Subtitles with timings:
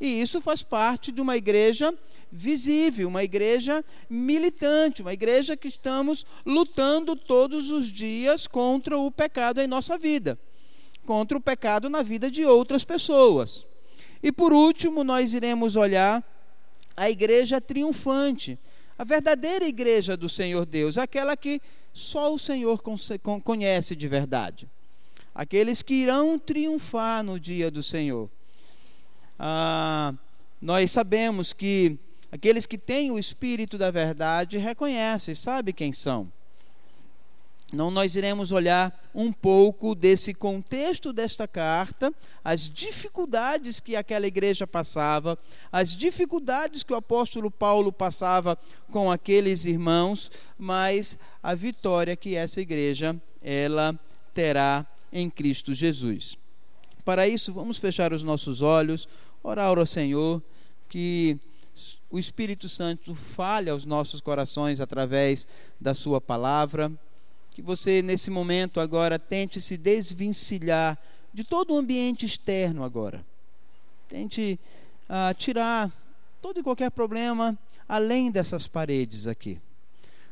[0.00, 1.94] E isso faz parte de uma igreja
[2.30, 9.60] visível, uma igreja militante, uma igreja que estamos lutando todos os dias contra o pecado
[9.60, 10.36] em nossa vida,
[11.06, 13.64] contra o pecado na vida de outras pessoas.
[14.22, 16.24] E por último, nós iremos olhar
[16.96, 18.58] a igreja triunfante,
[18.98, 21.60] a verdadeira igreja do Senhor Deus, aquela que
[21.92, 22.82] só o Senhor
[23.44, 24.68] conhece de verdade.
[25.34, 28.28] Aqueles que irão triunfar no dia do Senhor.
[29.38, 30.14] Ah,
[30.60, 31.98] nós sabemos que
[32.30, 36.30] aqueles que têm o Espírito da verdade reconhecem, sabem quem são.
[37.72, 42.12] Então, nós iremos olhar um pouco desse contexto desta carta,
[42.44, 45.38] as dificuldades que aquela igreja passava,
[45.70, 48.58] as dificuldades que o apóstolo Paulo passava
[48.90, 53.98] com aqueles irmãos, mas a vitória que essa igreja ela
[54.34, 56.41] terá em Cristo Jesus.
[57.04, 59.08] Para isso, vamos fechar os nossos olhos,
[59.42, 60.42] orar ao Senhor
[60.88, 61.38] que
[62.10, 65.46] o Espírito Santo fale aos nossos corações através
[65.80, 66.92] da sua palavra
[67.52, 70.98] que você, nesse momento agora, tente se desvencilhar
[71.32, 73.24] de todo o ambiente externo agora.
[74.08, 74.58] Tente
[75.08, 75.92] ah, tirar
[76.40, 77.56] todo e qualquer problema
[77.88, 79.60] além dessas paredes aqui.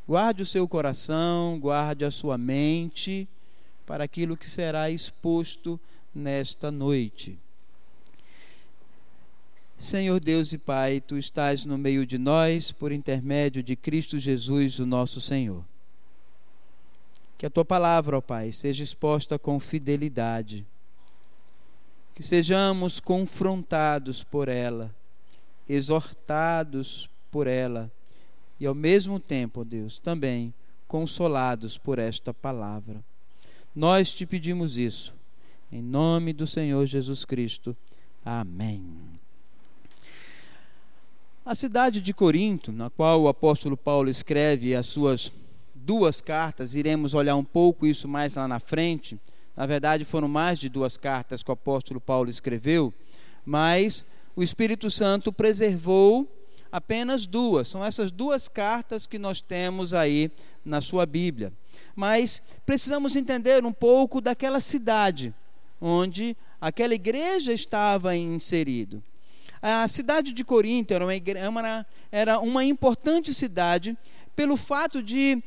[0.09, 3.29] Guarde o seu coração, guarde a sua mente
[3.87, 5.79] para aquilo que será exposto
[6.15, 7.39] nesta noite.
[9.77, 14.79] Senhor Deus e Pai, tu estás no meio de nós por intermédio de Cristo Jesus,
[14.79, 15.65] o nosso Senhor.
[17.39, 20.67] Que a tua palavra, ó Pai, seja exposta com fidelidade.
[22.15, 24.95] Que sejamos confrontados por ela,
[25.67, 27.91] exortados por ela
[28.61, 30.53] e ao mesmo tempo, ó Deus, também
[30.87, 33.03] consolados por esta palavra.
[33.75, 35.15] Nós te pedimos isso,
[35.73, 37.77] em nome do Senhor Jesus Cristo.
[38.25, 38.85] Amém.
[41.45, 45.33] A cidade de Corinto, na qual o apóstolo Paulo escreve as suas
[45.75, 49.19] duas cartas, iremos olhar um pouco isso mais lá na frente.
[49.57, 52.93] Na verdade, foram mais de duas cartas que o apóstolo Paulo escreveu,
[53.45, 54.05] mas
[54.37, 56.29] o Espírito Santo preservou
[56.71, 57.69] apenas duas.
[57.69, 60.31] São essas duas cartas que nós temos aí
[60.65, 61.53] na sua Bíblia.
[61.97, 65.35] Mas precisamos entender um pouco daquela cidade
[65.81, 69.03] onde aquela igreja estava inserido.
[69.63, 71.05] A cidade de Corinto era
[71.49, 73.97] uma, era uma importante cidade
[74.35, 75.43] pelo fato de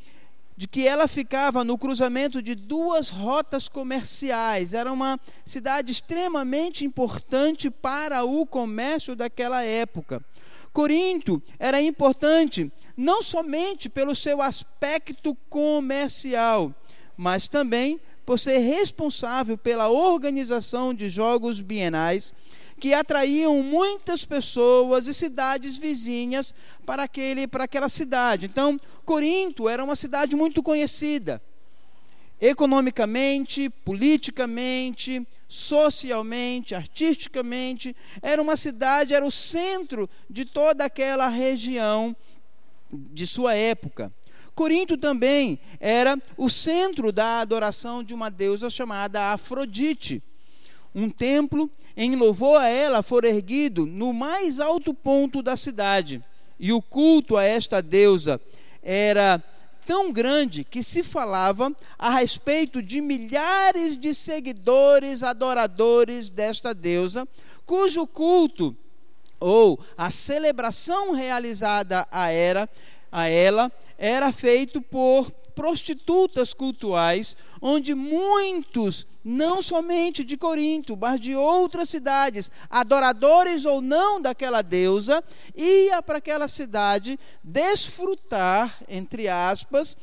[0.56, 4.74] de que ela ficava no cruzamento de duas rotas comerciais.
[4.74, 10.24] Era uma cidade extremamente importante para o comércio daquela época.
[10.72, 16.74] Corinto era importante não somente pelo seu aspecto comercial,
[17.18, 22.34] mas também por ser responsável pela organização de jogos bienais
[22.80, 26.54] que atraíam muitas pessoas e cidades vizinhas
[26.86, 28.46] para, aquele, para aquela cidade.
[28.46, 31.42] Então, Corinto era uma cidade muito conhecida,
[32.42, 42.16] economicamente, politicamente, socialmente, artisticamente, era uma cidade, era o centro de toda aquela região
[42.92, 44.12] de sua época.
[44.56, 50.22] Corinto também era o centro da adoração de uma deusa chamada Afrodite.
[50.94, 56.22] Um templo em louvor a ela for erguido no mais alto ponto da cidade.
[56.60, 58.40] E o culto a esta deusa
[58.82, 59.44] era
[59.86, 67.28] tão grande que se falava a respeito de milhares de seguidores, adoradores desta deusa,
[67.66, 68.76] cujo culto
[69.40, 72.70] ou a celebração realizada a, era,
[73.12, 73.70] a ela
[74.04, 82.52] era feito por prostitutas cultuais, onde muitos, não somente de Corinto, mas de outras cidades,
[82.70, 85.24] adoradores ou não daquela deusa,
[85.56, 89.96] ia para aquela cidade desfrutar, entre aspas,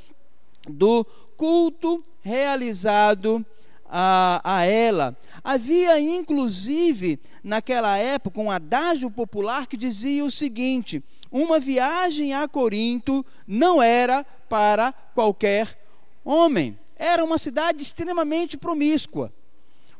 [0.67, 1.05] do
[1.37, 3.45] culto realizado
[3.85, 5.15] a, a ela.
[5.45, 13.25] Havia, inclusive, naquela época, um adágio popular que dizia o seguinte: uma viagem a Corinto
[13.47, 15.79] não era para qualquer
[16.25, 16.77] homem.
[16.97, 19.33] Era uma cidade extremamente promíscua.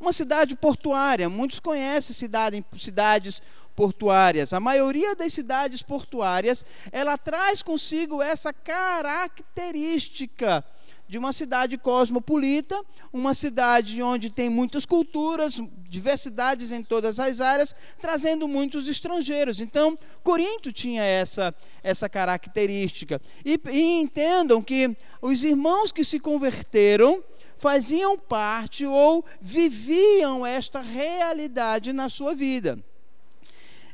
[0.01, 3.43] Uma cidade portuária, muitos conhecem cidade, cidades
[3.77, 4.53] portuárias.
[4.53, 10.65] A maioria das cidades portuárias, ela traz consigo essa característica
[11.11, 12.81] de uma cidade cosmopolita,
[13.13, 19.61] uma cidade onde tem muitas culturas, diversidades em todas as áreas, trazendo muitos estrangeiros.
[19.61, 21.53] Então, Corinto tinha essa,
[21.83, 23.21] essa característica.
[23.45, 27.25] E, e entendam que os irmãos que se converteram
[27.57, 32.79] faziam parte ou viviam esta realidade na sua vida.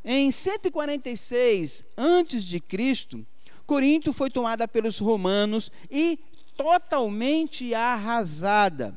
[0.05, 3.27] Em 146 antes de Cristo,
[3.67, 6.21] Corinto foi tomada pelos romanos e
[6.57, 8.95] totalmente arrasada.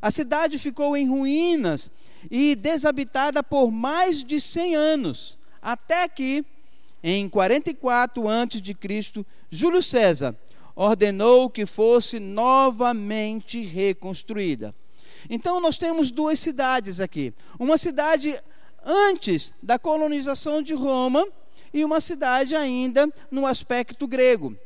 [0.00, 1.90] A cidade ficou em ruínas
[2.30, 6.44] e desabitada por mais de 100 anos, até que
[7.02, 10.36] em 44 antes de Cristo, Júlio César
[10.74, 14.74] ordenou que fosse novamente reconstruída.
[15.30, 17.32] Então nós temos duas cidades aqui.
[17.58, 18.38] Uma cidade
[18.84, 21.26] antes da colonização de Roma
[21.72, 24.56] e uma cidade ainda no aspecto grego.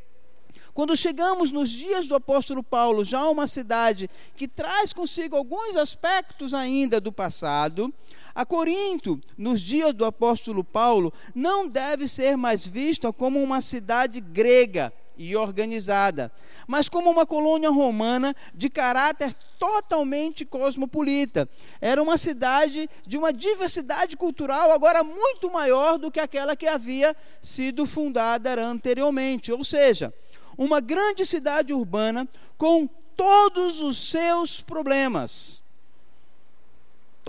[0.81, 6.55] Quando chegamos nos dias do apóstolo Paulo, já uma cidade que traz consigo alguns aspectos
[6.55, 7.93] ainda do passado,
[8.35, 14.23] a Corinto, nos dias do apóstolo Paulo, não deve ser mais vista como uma cidade
[14.23, 14.91] grega,
[15.21, 16.33] e organizada,
[16.67, 21.47] mas como uma colônia romana de caráter totalmente cosmopolita.
[21.79, 27.15] Era uma cidade de uma diversidade cultural agora muito maior do que aquela que havia
[27.43, 30.11] sido fundada anteriormente, ou seja,
[30.57, 35.61] uma grande cidade urbana com todos os seus problemas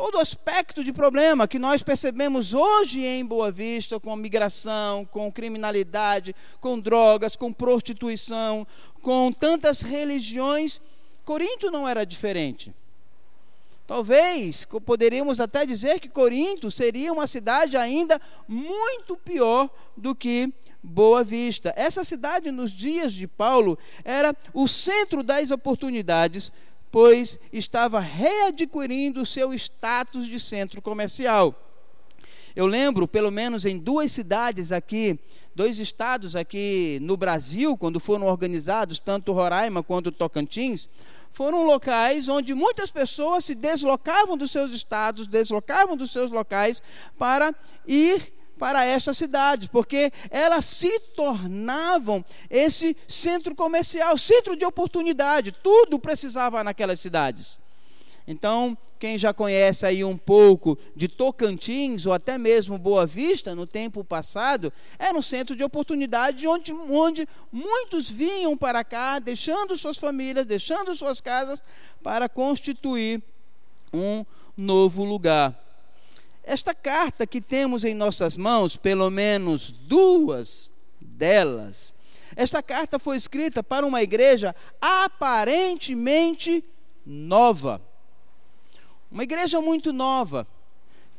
[0.02, 6.36] todo aspecto de problema que nós percebemos hoje em Boa Vista, com migração, com criminalidade,
[6.60, 8.66] com drogas, com prostituição,
[9.02, 10.82] com tantas religiões,
[11.24, 12.74] Corinto não era diferente.
[13.86, 20.52] Talvez poderíamos até dizer que Corinto seria uma cidade ainda muito pior do que
[20.84, 21.74] Boa Vista.
[21.76, 26.52] Essa cidade, nos dias de Paulo, era o centro das oportunidades
[26.92, 31.56] pois estava readquirindo seu status de centro comercial.
[32.54, 35.18] Eu lembro, pelo menos em duas cidades aqui,
[35.56, 40.90] dois estados aqui no Brasil, quando foram organizados, tanto Roraima quanto Tocantins,
[41.32, 46.84] foram locais onde muitas pessoas se deslocavam dos seus estados, deslocavam dos seus locais
[47.18, 47.56] para
[47.88, 55.98] ir para estas cidades, porque elas se tornavam esse centro comercial, centro de oportunidade, tudo
[55.98, 57.58] precisava naquelas cidades.
[58.28, 63.66] Então, quem já conhece aí um pouco de Tocantins ou até mesmo Boa Vista, no
[63.66, 69.98] tempo passado, era um centro de oportunidade onde, onde muitos vinham para cá, deixando suas
[69.98, 71.64] famílias, deixando suas casas,
[72.04, 73.24] para constituir
[73.92, 74.24] um
[74.56, 75.71] novo lugar.
[76.44, 81.94] Esta carta que temos em nossas mãos, pelo menos duas delas,
[82.36, 86.64] esta carta foi escrita para uma igreja aparentemente
[87.06, 87.82] nova.
[89.12, 90.48] Uma igreja muito nova,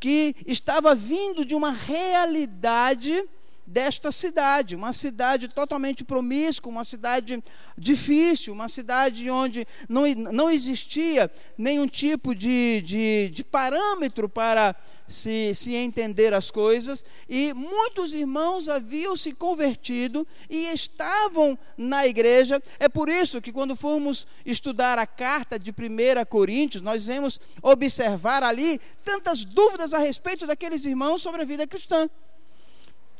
[0.00, 3.28] que estava vindo de uma realidade
[3.66, 7.42] desta cidade, uma cidade totalmente promíscua, uma cidade
[7.76, 14.74] difícil, uma cidade onde não, não existia nenhum tipo de, de, de parâmetro para
[15.12, 22.60] se, se entender as coisas, e muitos irmãos haviam se convertido e estavam na igreja.
[22.80, 28.42] É por isso que, quando formos estudar a carta de 1 Coríntios, nós vamos observar
[28.42, 32.08] ali tantas dúvidas a respeito daqueles irmãos sobre a vida cristã.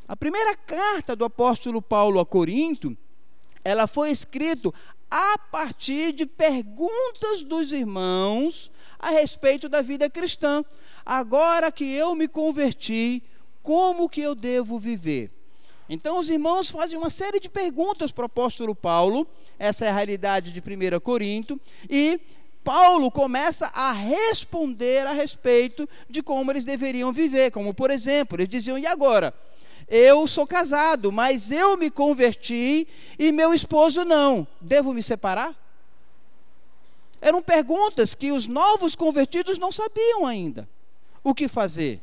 [0.08, 2.96] A primeira carta do apóstolo Paulo a Corinto,
[3.64, 4.72] ela foi escrita
[5.10, 10.64] a partir de perguntas dos irmãos a respeito da vida cristã.
[11.04, 13.22] Agora que eu me converti,
[13.62, 15.30] como que eu devo viver?
[15.88, 19.26] Então os irmãos fazem uma série de perguntas para o apóstolo Paulo,
[19.58, 22.20] essa é a realidade de 1 Corinto, e
[22.64, 28.48] Paulo começa a responder a respeito de como eles deveriam viver, como por exemplo, eles
[28.48, 29.34] diziam: "E agora?
[29.94, 34.46] Eu sou casado, mas eu me converti e meu esposo não.
[34.58, 35.54] Devo me separar?
[37.20, 40.66] Eram perguntas que os novos convertidos não sabiam ainda
[41.22, 42.00] o que fazer.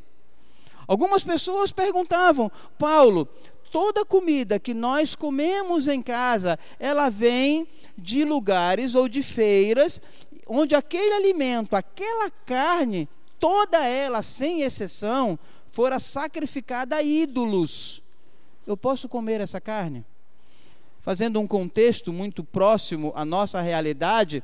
[0.87, 3.27] Algumas pessoas perguntavam, Paulo,
[3.71, 7.67] toda comida que nós comemos em casa, ela vem
[7.97, 9.99] de lugares ou de feiras
[10.47, 15.39] onde aquele alimento, aquela carne, toda ela, sem exceção,
[15.71, 18.03] fora sacrificada a ídolos.
[18.65, 20.05] Eu posso comer essa carne?
[21.01, 24.43] Fazendo um contexto muito próximo à nossa realidade,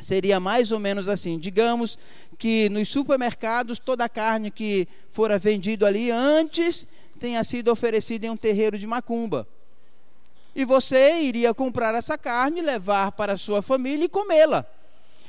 [0.00, 1.98] seria mais ou menos assim: digamos
[2.38, 6.86] que nos supermercados toda a carne que fora vendida ali antes
[7.18, 9.46] tenha sido oferecida em um terreiro de macumba.
[10.54, 14.66] E você iria comprar essa carne, levar para a sua família e comê-la.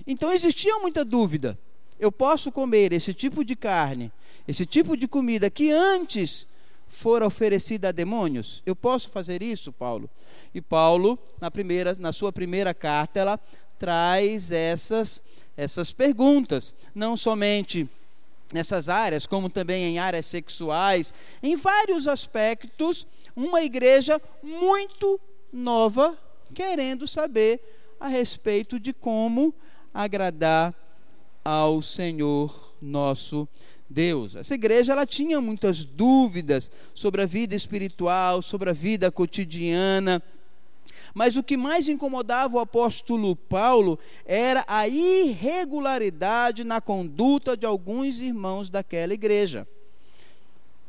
[0.08, 1.58] Então existia muita dúvida.
[2.00, 4.12] Eu posso comer esse tipo de carne
[4.50, 6.48] esse tipo de comida que antes
[6.88, 8.64] fora oferecida a demônios?
[8.66, 10.10] Eu posso fazer isso, Paulo?
[10.56, 13.40] E Paulo, na primeira, na sua primeira carta, ela
[13.78, 15.22] traz essas
[15.56, 17.88] essas perguntas, não somente
[18.52, 21.14] nessas áreas, como também em áreas sexuais,
[21.44, 25.20] em vários aspectos, uma igreja muito
[25.54, 26.18] nova,
[26.56, 27.60] querendo saber
[28.00, 29.54] a respeito de como
[29.94, 30.74] agradar
[31.46, 33.48] ao Senhor nosso
[33.90, 34.36] Deus.
[34.36, 40.22] Essa igreja ela tinha muitas dúvidas sobre a vida espiritual, sobre a vida cotidiana,
[41.14, 48.20] mas o que mais incomodava o apóstolo Paulo era a irregularidade na conduta de alguns
[48.20, 49.68] irmãos daquela igreja.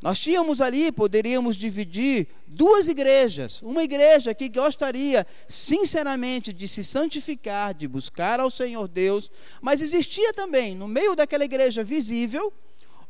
[0.02, 3.60] Nós tínhamos ali, poderíamos dividir duas igrejas.
[3.60, 9.30] Uma igreja que gostaria, sinceramente, de se santificar, de buscar ao Senhor Deus,
[9.60, 12.50] mas existia também, no meio daquela igreja visível,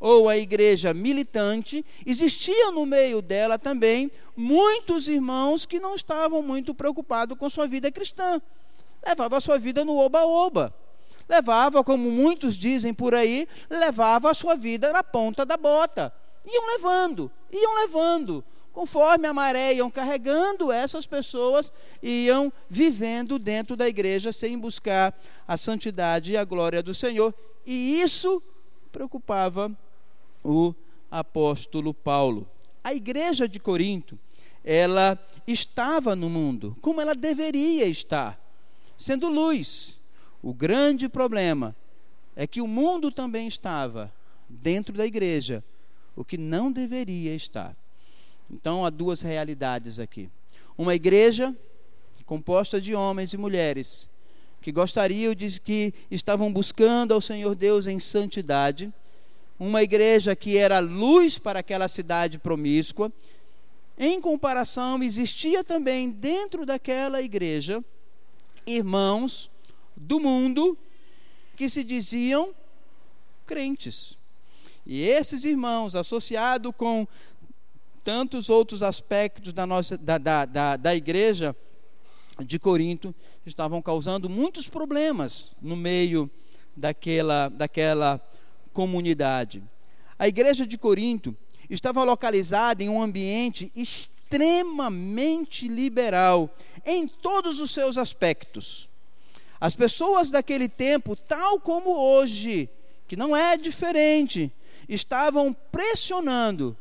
[0.01, 6.73] ou a igreja militante, existia no meio dela também muitos irmãos que não estavam muito
[6.73, 8.41] preocupados com sua vida cristã.
[9.05, 10.73] Levava a sua vida no oba-oba.
[11.29, 16.11] Levava, como muitos dizem por aí, levava a sua vida na ponta da bota.
[16.51, 18.43] Iam levando, iam levando.
[18.73, 25.13] Conforme a maré iam carregando, essas pessoas iam vivendo dentro da igreja sem buscar
[25.47, 27.35] a santidade e a glória do Senhor.
[27.67, 28.41] E isso
[28.91, 29.71] preocupava
[30.43, 30.73] o
[31.09, 32.49] apóstolo Paulo.
[32.83, 34.17] A igreja de Corinto,
[34.63, 38.39] ela estava no mundo como ela deveria estar,
[38.97, 39.99] sendo luz.
[40.41, 41.75] O grande problema
[42.35, 44.11] é que o mundo também estava
[44.49, 45.63] dentro da igreja,
[46.15, 47.75] o que não deveria estar.
[48.49, 50.29] Então há duas realidades aqui.
[50.77, 51.55] Uma igreja
[52.25, 54.09] composta de homens e mulheres
[54.61, 58.93] que gostariam de que estavam buscando ao Senhor Deus em santidade,
[59.61, 63.13] uma igreja que era luz para aquela cidade promíscua.
[63.95, 67.85] Em comparação, existia também dentro daquela igreja
[68.65, 69.51] irmãos
[69.95, 70.75] do mundo
[71.55, 72.55] que se diziam
[73.45, 74.17] crentes.
[74.83, 77.07] E esses irmãos, associados com
[78.03, 81.55] tantos outros aspectos da, nossa, da, da, da, da igreja
[82.43, 83.13] de Corinto,
[83.45, 86.27] estavam causando muitos problemas no meio
[86.75, 88.19] daquela, daquela
[88.73, 89.63] comunidade.
[90.17, 91.35] A igreja de Corinto
[91.69, 96.49] estava localizada em um ambiente extremamente liberal
[96.85, 98.89] em todos os seus aspectos.
[99.59, 102.69] As pessoas daquele tempo, tal como hoje,
[103.07, 104.51] que não é diferente,
[104.89, 106.75] estavam pressionando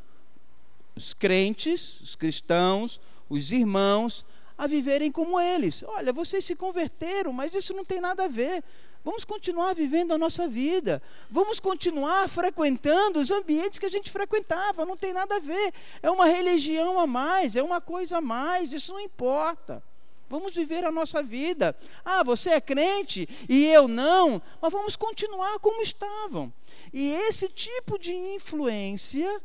[0.96, 4.24] os crentes, os cristãos, os irmãos,
[4.56, 5.82] a viverem como eles.
[5.82, 8.62] Olha, vocês se converteram, mas isso não tem nada a ver.
[9.02, 11.02] Vamos continuar vivendo a nossa vida.
[11.30, 14.84] Vamos continuar frequentando os ambientes que a gente frequentava.
[14.84, 15.72] Não tem nada a ver.
[16.02, 18.72] É uma religião a mais, é uma coisa a mais.
[18.72, 19.82] Isso não importa.
[20.28, 21.74] Vamos viver a nossa vida.
[22.04, 26.52] Ah, você é crente e eu não, mas vamos continuar como estavam.
[26.92, 29.40] E esse tipo de influência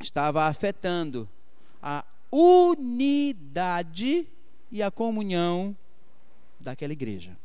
[0.00, 1.28] estava afetando
[1.80, 4.26] a unidade
[4.70, 5.76] e a comunhão
[6.58, 7.38] daquela igreja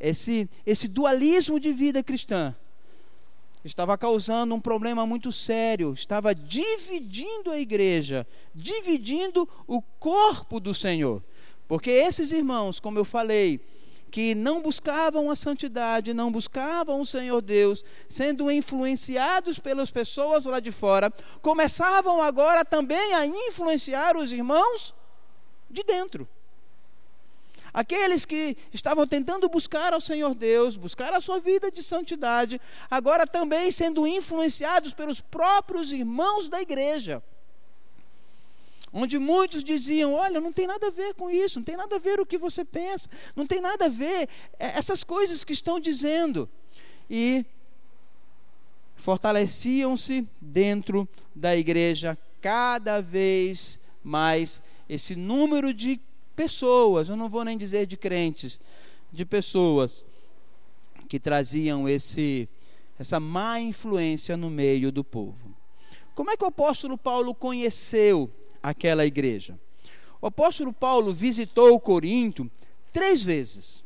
[0.00, 2.54] esse, esse dualismo de vida cristã
[3.64, 11.22] estava causando um problema muito sério, estava dividindo a igreja, dividindo o corpo do Senhor.
[11.66, 13.60] Porque esses irmãos, como eu falei,
[14.10, 20.60] que não buscavam a santidade, não buscavam o Senhor Deus, sendo influenciados pelas pessoas lá
[20.60, 21.12] de fora,
[21.42, 24.94] começavam agora também a influenciar os irmãos
[25.68, 26.28] de dentro.
[27.76, 32.58] Aqueles que estavam tentando buscar ao Senhor Deus, buscar a sua vida de santidade,
[32.90, 37.22] agora também sendo influenciados pelos próprios irmãos da igreja.
[38.90, 41.98] Onde muitos diziam: Olha, não tem nada a ver com isso, não tem nada a
[41.98, 44.26] ver o que você pensa, não tem nada a ver
[44.58, 46.48] é, essas coisas que estão dizendo.
[47.10, 47.44] E
[48.96, 56.00] fortaleciam-se dentro da igreja cada vez mais esse número de
[56.36, 58.60] pessoas, eu não vou nem dizer de crentes,
[59.10, 60.04] de pessoas
[61.08, 62.48] que traziam esse
[62.98, 65.54] essa má influência no meio do povo.
[66.14, 68.30] Como é que o apóstolo Paulo conheceu
[68.62, 69.58] aquela igreja?
[70.20, 72.50] O apóstolo Paulo visitou Corinto
[72.92, 73.84] três vezes.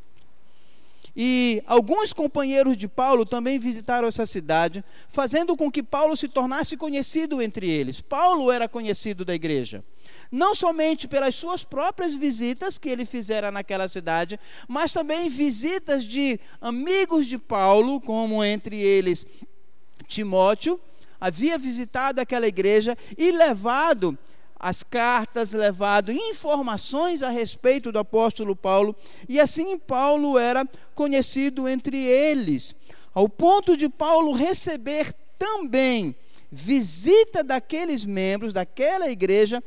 [1.16, 6.76] E alguns companheiros de Paulo também visitaram essa cidade, fazendo com que Paulo se tornasse
[6.76, 8.00] conhecido entre eles.
[8.00, 9.84] Paulo era conhecido da igreja,
[10.30, 16.38] não somente pelas suas próprias visitas que ele fizera naquela cidade, mas também visitas de
[16.60, 19.26] amigos de Paulo, como entre eles
[20.06, 20.80] Timóteo,
[21.20, 24.18] havia visitado aquela igreja e levado
[24.58, 28.94] as cartas, levado informações a respeito do apóstolo Paulo,
[29.26, 32.74] e assim Paulo era conhecido entre eles.
[33.14, 36.14] ao ponto de Paulo receber também
[36.52, 39.62] visita daqueles membros daquela igreja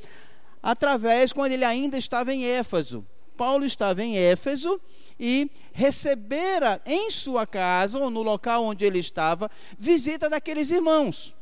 [0.63, 3.05] através quando ele ainda estava em Éfeso.
[3.37, 4.79] Paulo estava em Éfeso
[5.19, 11.35] e recebera em sua casa ou no local onde ele estava visita daqueles irmãos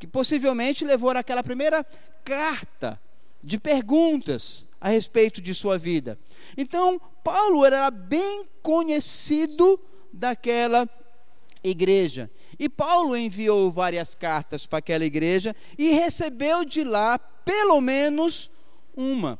[0.00, 1.84] que possivelmente levou aquela primeira
[2.24, 2.98] carta
[3.44, 6.18] de perguntas a respeito de sua vida.
[6.56, 9.78] Então, Paulo era bem conhecido
[10.10, 10.88] daquela
[11.62, 12.30] igreja.
[12.60, 18.50] E Paulo enviou várias cartas para aquela igreja e recebeu de lá pelo menos
[18.94, 19.38] uma.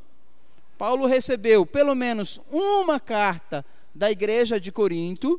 [0.79, 3.63] Paulo recebeu pelo menos uma carta
[3.95, 5.39] da igreja de Corinto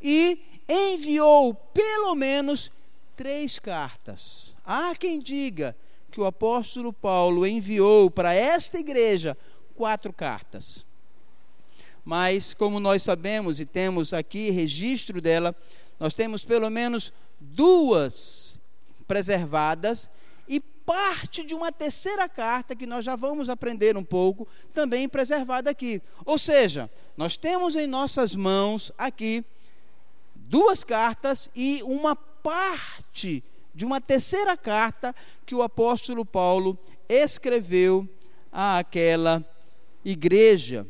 [0.00, 2.70] e enviou pelo menos
[3.16, 4.56] três cartas.
[4.64, 5.74] Há quem diga
[6.12, 9.36] que o apóstolo Paulo enviou para esta igreja
[9.74, 10.86] quatro cartas.
[12.04, 15.54] Mas, como nós sabemos e temos aqui registro dela,
[15.98, 18.60] nós temos pelo menos duas
[19.06, 20.10] preservadas
[20.46, 25.70] e parte de uma terceira carta que nós já vamos aprender um pouco, também preservada
[25.70, 26.00] aqui.
[26.24, 29.44] Ou seja, nós temos em nossas mãos aqui
[30.34, 35.14] duas cartas e uma parte de uma terceira carta
[35.44, 36.78] que o apóstolo Paulo
[37.08, 38.08] escreveu
[38.50, 39.44] àquela
[40.04, 40.86] igreja.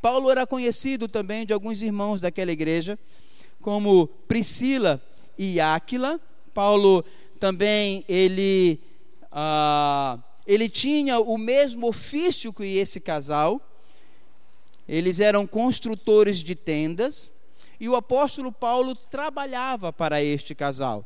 [0.00, 2.98] Paulo era conhecido também de alguns irmãos daquela igreja,
[3.68, 4.98] como Priscila
[5.36, 6.18] e Áquila.
[6.54, 7.04] Paulo
[7.38, 8.80] também ele
[9.30, 13.60] ah, ele tinha o mesmo ofício que esse casal.
[14.88, 17.30] Eles eram construtores de tendas
[17.78, 21.04] e o apóstolo Paulo trabalhava para este casal.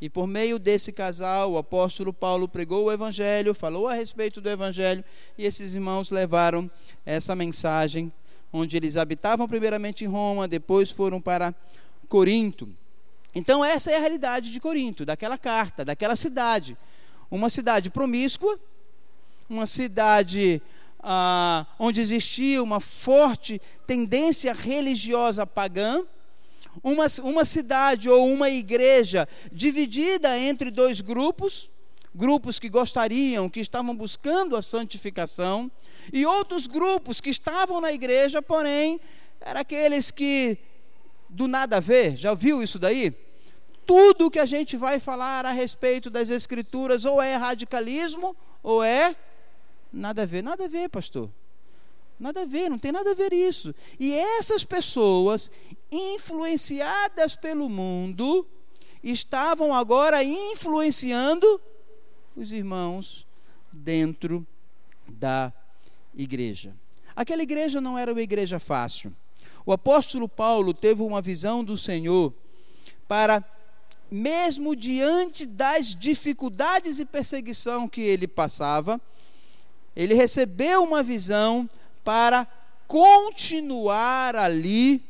[0.00, 4.50] E por meio desse casal, o apóstolo Paulo pregou o evangelho, falou a respeito do
[4.50, 5.04] evangelho,
[5.38, 6.68] e esses irmãos levaram
[7.06, 8.10] essa mensagem,
[8.52, 11.54] onde eles habitavam primeiramente em Roma, depois foram para
[12.10, 12.68] Corinto.
[13.32, 16.76] Então, essa é a realidade de Corinto, daquela carta, daquela cidade.
[17.30, 18.58] Uma cidade promíscua,
[19.48, 20.60] uma cidade
[20.98, 26.04] ah, onde existia uma forte tendência religiosa pagã,
[26.82, 31.70] uma, uma cidade ou uma igreja dividida entre dois grupos,
[32.12, 35.70] grupos que gostariam, que estavam buscando a santificação,
[36.12, 39.00] e outros grupos que estavam na igreja, porém,
[39.40, 40.58] eram aqueles que
[41.30, 43.12] do nada a ver, já viu isso daí?
[43.86, 49.16] Tudo que a gente vai falar a respeito das escrituras ou é radicalismo ou é
[49.92, 51.30] nada a ver, nada a ver, pastor.
[52.18, 53.74] Nada a ver, não tem nada a ver isso.
[53.98, 55.50] E essas pessoas,
[55.90, 58.46] influenciadas pelo mundo,
[59.02, 61.60] estavam agora influenciando
[62.36, 63.26] os irmãos
[63.72, 64.46] dentro
[65.08, 65.52] da
[66.14, 66.74] igreja.
[67.16, 69.14] Aquela igreja não era uma igreja fácil.
[69.64, 72.32] O apóstolo Paulo teve uma visão do Senhor
[73.06, 73.44] para,
[74.10, 79.00] mesmo diante das dificuldades e perseguição que ele passava,
[79.94, 81.68] ele recebeu uma visão
[82.04, 82.46] para
[82.86, 85.02] continuar ali,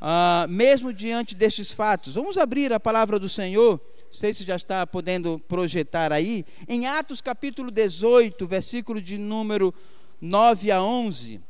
[0.00, 2.14] ah, mesmo diante destes fatos.
[2.14, 7.20] Vamos abrir a palavra do Senhor, sei se já está podendo projetar aí, em Atos
[7.20, 9.74] capítulo 18, versículo de número
[10.20, 11.40] 9 a 11.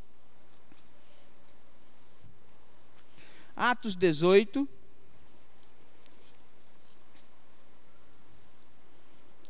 [3.56, 4.68] Atos 18.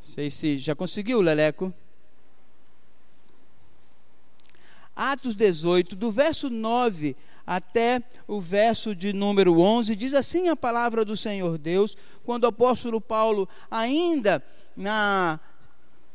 [0.00, 1.72] Sei se já conseguiu, Leleco.
[4.94, 11.04] Atos 18, do verso 9 até o verso de número 11, diz assim a palavra
[11.04, 14.42] do Senhor Deus, quando o apóstolo Paulo, ainda
[14.76, 15.40] na,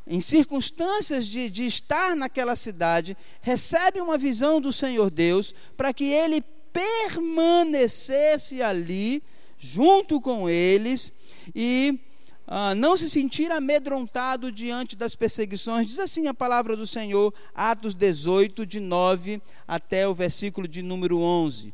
[0.07, 6.05] em circunstâncias de, de estar naquela cidade, recebe uma visão do Senhor Deus para que
[6.05, 9.23] ele permanecesse ali,
[9.57, 11.11] junto com eles,
[11.55, 11.99] e
[12.47, 15.85] ah, não se sentir amedrontado diante das perseguições.
[15.85, 21.19] Diz assim a palavra do Senhor, Atos 18, de 9 até o versículo de número
[21.19, 21.71] 11.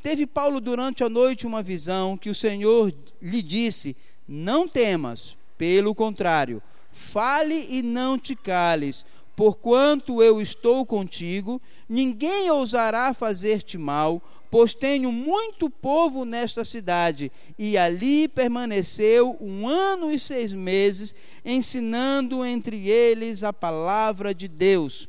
[0.00, 3.96] Teve Paulo durante a noite uma visão que o Senhor lhe disse:
[4.28, 9.04] Não temas, pelo contrário, fale e não te cales,
[9.38, 14.20] porquanto eu estou contigo, ninguém ousará fazer-te mal
[14.50, 17.30] pois tenho muito povo nesta cidade.
[17.58, 25.06] E ali permaneceu um ano e seis meses, ensinando entre eles a palavra de Deus.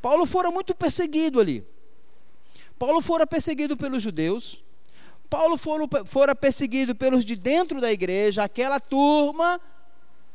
[0.00, 1.64] Paulo fora muito perseguido ali.
[2.78, 4.62] Paulo fora perseguido pelos judeus.
[5.28, 5.58] Paulo
[6.06, 9.60] fora, perseguido pelos de dentro da igreja, aquela turma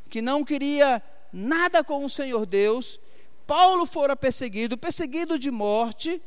[0.10, 3.00] que não queria nada com o Senhor Deus.
[3.45, 6.21] Paulo fora perseguido, perseguido de morte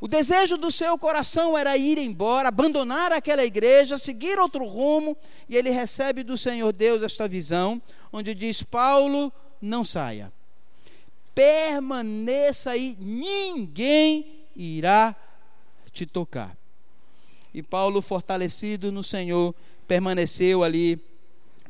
[0.00, 5.16] O desejo do seu coração era ir embora, abandonar aquela igreja, seguir outro rumo,
[5.48, 10.32] e ele recebe do Senhor Deus esta visão, onde diz: Paulo, não saia,
[11.34, 15.16] permaneça aí, ninguém irá
[15.90, 16.56] te tocar.
[17.52, 19.52] E Paulo, fortalecido no Senhor,
[19.88, 21.00] permaneceu ali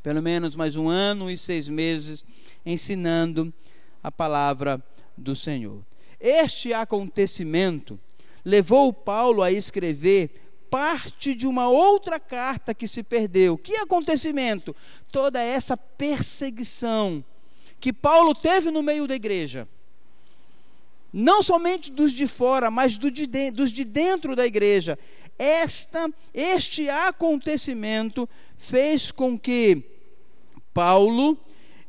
[0.03, 2.25] pelo menos mais um ano e seis meses
[2.65, 3.53] ensinando
[4.03, 4.83] a palavra
[5.17, 5.83] do Senhor.
[6.21, 7.99] Este acontecimento
[8.45, 10.31] levou Paulo a escrever
[10.71, 13.57] parte de uma outra carta que se perdeu.
[13.57, 14.75] Que acontecimento?
[15.11, 17.25] Toda essa perseguição
[17.81, 19.69] que Paulo teve no meio da igreja.
[21.13, 24.99] Não somente dos de fora, mas do de de, dos de dentro da igreja.
[25.39, 29.83] Esta, este acontecimento fez com que
[30.75, 31.39] Paulo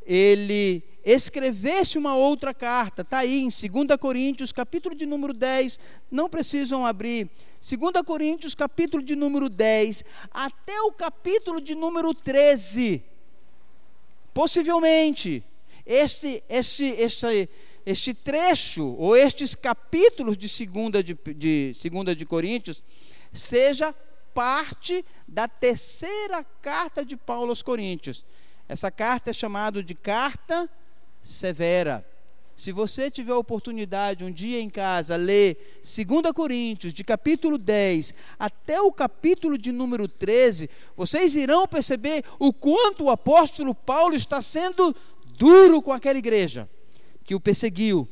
[0.06, 5.79] ele escrevesse uma outra carta, está aí em 2 Coríntios, capítulo de número 10,
[6.12, 7.29] não precisam abrir.
[7.62, 13.03] 2 Coríntios, capítulo de número 10, até o capítulo de número 13.
[14.33, 15.43] Possivelmente,
[15.85, 17.49] este, este, este,
[17.85, 22.83] este trecho, ou estes capítulos de 2 de, de, segunda de Coríntios,
[23.31, 23.93] seja
[24.33, 28.25] parte da terceira carta de Paulo aos Coríntios.
[28.67, 30.69] Essa carta é chamada de carta
[31.21, 32.05] severa.
[32.55, 38.82] Se você tiver oportunidade um dia em casa ler 2 Coríntios, de capítulo 10 até
[38.82, 44.93] o capítulo de número 13, vocês irão perceber o quanto o apóstolo Paulo está sendo
[45.38, 46.69] duro com aquela igreja
[47.23, 48.05] que o perseguiu,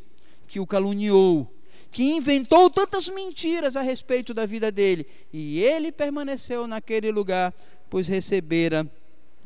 [0.48, 1.52] que o caluniou,
[1.92, 7.54] que inventou tantas mentiras a respeito da vida dele, e ele permaneceu naquele lugar,
[7.90, 8.90] pois recebera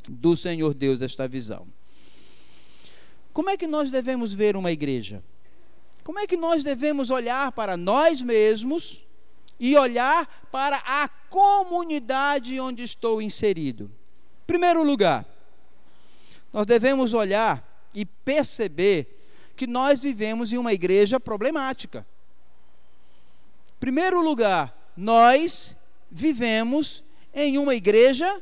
[0.07, 1.65] do Senhor Deus esta visão.
[3.33, 5.23] Como é que nós devemos ver uma igreja?
[6.03, 9.05] Como é que nós devemos olhar para nós mesmos
[9.59, 13.91] e olhar para a comunidade onde estou inserido?
[14.43, 15.25] Em primeiro lugar,
[16.51, 19.19] nós devemos olhar e perceber
[19.55, 22.05] que nós vivemos em uma igreja problemática.
[23.75, 25.75] Em primeiro lugar, nós
[26.09, 28.41] vivemos em uma igreja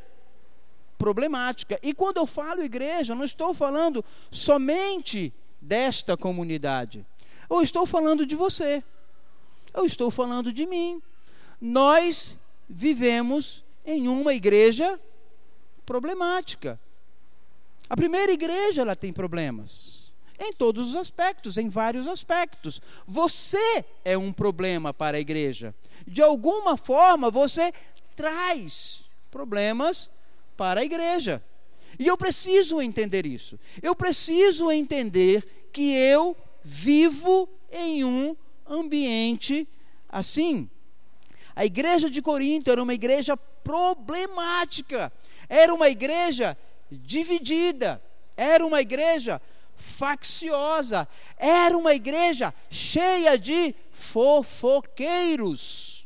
[1.00, 1.80] problemática.
[1.82, 7.06] E quando eu falo igreja, eu não estou falando somente desta comunidade.
[7.50, 8.84] Eu estou falando de você.
[9.74, 11.02] Eu estou falando de mim.
[11.60, 12.36] Nós
[12.70, 15.00] vivemos em uma igreja
[15.86, 16.80] problemática.
[17.90, 22.82] A primeira igreja ela tem problemas em todos os aspectos, em vários aspectos.
[23.08, 25.74] Você é um problema para a igreja.
[26.06, 27.74] De alguma forma você
[28.16, 30.10] traz problemas
[30.60, 31.42] para a igreja.
[31.98, 33.58] E eu preciso entender isso.
[33.82, 38.36] Eu preciso entender que eu vivo em um
[38.68, 39.66] ambiente
[40.10, 40.70] assim.
[41.56, 45.10] A igreja de Corinto era uma igreja problemática,
[45.48, 46.58] era uma igreja
[46.92, 48.02] dividida,
[48.36, 49.42] era uma igreja
[49.78, 55.99] facciosa, era uma igreja cheia de fofoqueiros.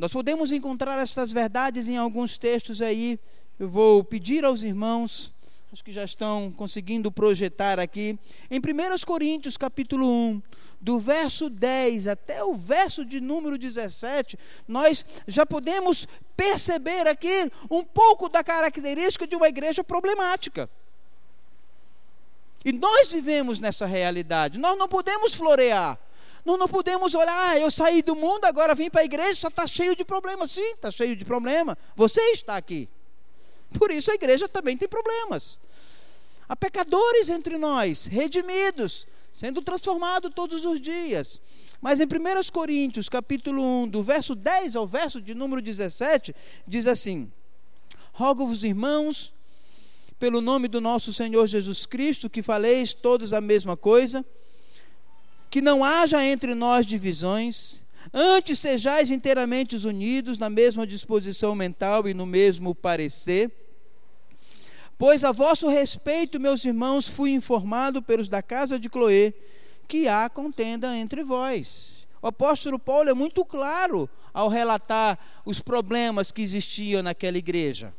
[0.00, 3.20] Nós podemos encontrar essas verdades em alguns textos aí.
[3.58, 5.30] Eu vou pedir aos irmãos,
[5.70, 8.18] os que já estão conseguindo projetar aqui,
[8.50, 8.62] em 1
[9.04, 10.42] Coríntios capítulo 1,
[10.80, 17.84] do verso 10 até o verso de número 17, nós já podemos perceber aqui um
[17.84, 20.70] pouco da característica de uma igreja problemática.
[22.64, 25.98] E nós vivemos nessa realidade, nós não podemos florear.
[26.44, 29.66] Nós não podemos olhar, ah, eu saí do mundo, agora vim para a igreja, está
[29.66, 30.50] cheio de problemas.
[30.50, 31.76] Sim, está cheio de problema.
[31.94, 32.88] Você está aqui.
[33.78, 35.60] Por isso a igreja também tem problemas.
[36.48, 41.40] Há pecadores entre nós, redimidos, sendo transformados todos os dias.
[41.80, 42.08] Mas em 1
[42.52, 46.34] Coríntios, capítulo 1, do verso 10 ao verso de número 17,
[46.66, 47.30] diz assim:
[48.12, 49.32] Rogo-vos, irmãos,
[50.18, 54.24] pelo nome do nosso Senhor Jesus Cristo, que faleis todos a mesma coisa
[55.50, 57.82] que não haja entre nós divisões,
[58.14, 63.50] antes sejais inteiramente unidos na mesma disposição mental e no mesmo parecer.
[64.96, 69.32] Pois a vosso respeito, meus irmãos, fui informado pelos da casa de Cloé
[69.88, 72.06] que há contenda entre vós.
[72.22, 77.92] O apóstolo Paulo é muito claro ao relatar os problemas que existiam naquela igreja.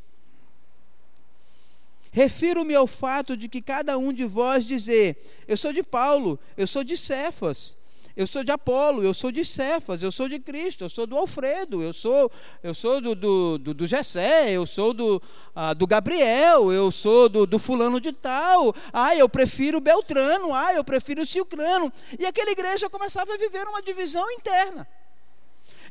[2.12, 6.67] Refiro-me ao fato de que cada um de vós dizer: Eu sou de Paulo, eu
[6.67, 7.78] sou de Cefas,
[8.13, 11.17] Eu sou de Apolo, eu sou de Cefas, eu sou de Cristo, eu sou do
[11.17, 12.30] Alfredo, eu sou,
[12.62, 15.21] eu sou do, do, do, do Gessé, eu sou do,
[15.56, 20.74] ah, do Gabriel, eu sou do, do fulano de tal, ah, eu prefiro Beltrano, ah,
[20.74, 21.91] eu prefiro Silcrano.
[22.19, 24.86] E aquela igreja começava a viver uma divisão interna.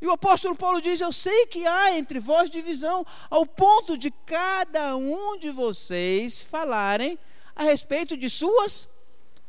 [0.00, 4.10] E o apóstolo Paulo diz: Eu sei que há entre vós divisão, ao ponto de
[4.10, 7.18] cada um de vocês falarem
[7.54, 8.88] a respeito de suas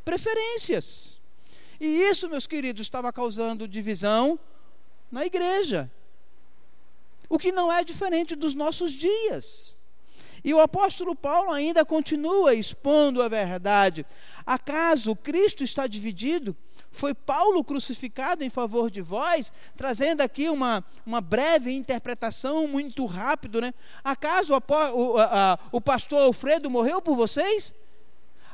[0.04, 1.20] preferências.
[1.80, 4.40] E isso, meus queridos, estava causando divisão
[5.10, 5.90] na igreja.
[7.30, 9.76] O que não é diferente dos nossos dias.
[10.44, 14.06] E o apóstolo Paulo ainda continua expondo a verdade.
[14.46, 16.56] Acaso Cristo está dividido?
[16.92, 19.54] Foi Paulo crucificado em favor de vós?
[19.78, 23.74] Trazendo aqui uma, uma breve interpretação muito rápido, né?
[24.04, 27.74] Acaso o, a, o pastor Alfredo morreu por vocês?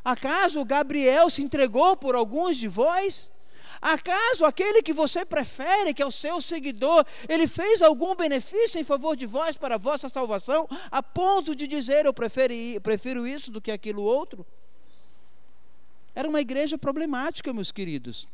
[0.06, 3.32] Acaso Gabriel se entregou por alguns de vós?
[3.82, 8.84] Acaso aquele que você prefere, que é o seu seguidor, ele fez algum benefício em
[8.84, 13.52] favor de vós para a vossa salvação, a ponto de dizer eu prefiro, prefiro isso
[13.52, 14.46] do que aquilo outro?
[16.18, 18.28] Era uma igreja problemática, meus queridos.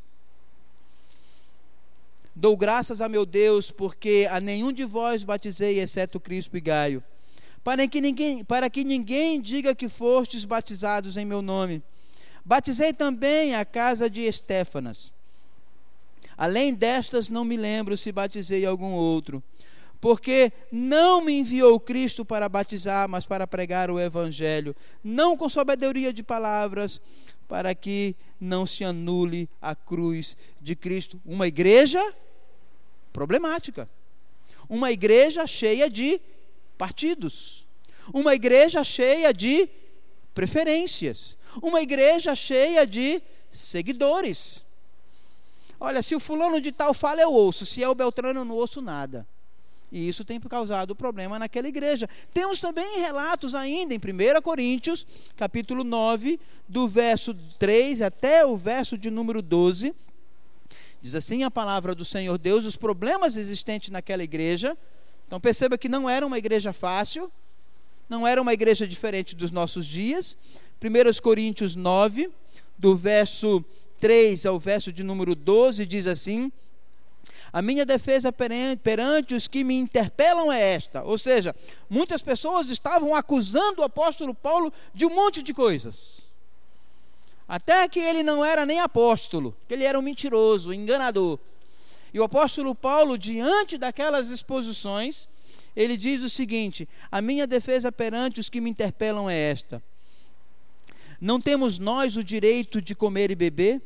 [2.36, 7.04] Dou graças a meu Deus, porque a nenhum de vós batizei, exceto Cristo e Gaio
[7.64, 11.82] para que ninguém, para que ninguém diga que fostes batizados em meu nome.
[12.44, 15.14] Batizei também a casa de Estéfanas.
[16.38, 19.42] Além destas, não me lembro se batizei algum outro.
[20.02, 26.12] Porque não me enviou Cristo para batizar, mas para pregar o Evangelho, não com sabedoria
[26.12, 27.00] de palavras,
[27.48, 31.22] para que não se anule a cruz de Cristo.
[31.26, 32.02] Uma igreja
[33.12, 33.90] problemática.
[34.68, 36.20] Uma igreja cheia de
[36.78, 37.68] partidos.
[38.14, 39.70] Uma igreja cheia de
[40.34, 41.38] preferências.
[41.62, 44.64] Uma igreja cheia de seguidores.
[45.80, 47.66] Olha, se o fulano de tal fala, eu ouço.
[47.66, 49.28] Se é o Beltrano, eu não ouço nada.
[49.94, 52.10] E isso tem causado problema naquela igreja.
[52.34, 58.98] Temos também relatos ainda em 1 Coríntios, capítulo 9, do verso 3 até o verso
[58.98, 59.94] de número 12.
[61.02, 64.76] Diz assim a palavra do Senhor Deus: os problemas existentes naquela igreja
[65.34, 67.32] então perceba que não era uma igreja fácil,
[68.08, 70.38] não era uma igreja diferente dos nossos dias.
[70.80, 72.30] 1 Coríntios 9,
[72.78, 73.66] do verso
[74.00, 76.52] 3 ao verso de número 12, diz assim:
[77.54, 81.04] A minha defesa perante os que me interpelam é esta.
[81.04, 81.56] Ou seja,
[81.88, 86.28] muitas pessoas estavam acusando o apóstolo Paulo de um monte de coisas.
[87.48, 91.38] Até que ele não era nem apóstolo, ele era um mentiroso, enganador.
[92.12, 95.30] E o apóstolo Paulo, diante daquelas exposições,
[95.76, 99.84] ele diz o seguinte: A minha defesa perante os que me interpelam é esta:
[101.22, 103.80] Não temos nós o direito de comer e beber?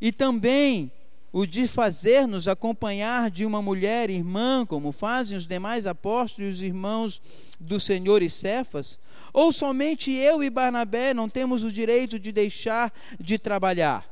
[0.00, 0.90] E também
[1.32, 6.62] o de fazer-nos acompanhar de uma mulher irmã, como fazem os demais apóstolos e os
[6.62, 7.20] irmãos
[7.60, 8.98] do Senhor e Cefas?
[9.32, 14.08] Ou somente eu e Barnabé não temos o direito de deixar de trabalhar?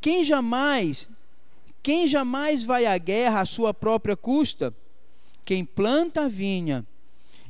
[0.00, 1.08] Quem jamais,
[1.82, 4.72] quem jamais vai à guerra à sua própria custa?
[5.44, 6.86] Quem planta a vinha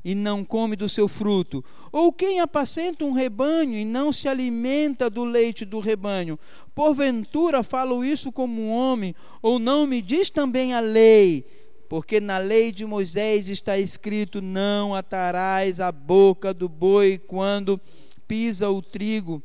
[0.05, 5.11] e não come do seu fruto, ou quem apacenta um rebanho e não se alimenta
[5.11, 6.39] do leite do rebanho,
[6.75, 11.45] porventura falo isso como um homem, ou não me diz também a lei?
[11.89, 17.81] Porque na lei de Moisés está escrito: Não atarás a boca do boi quando
[18.27, 19.43] pisa o trigo.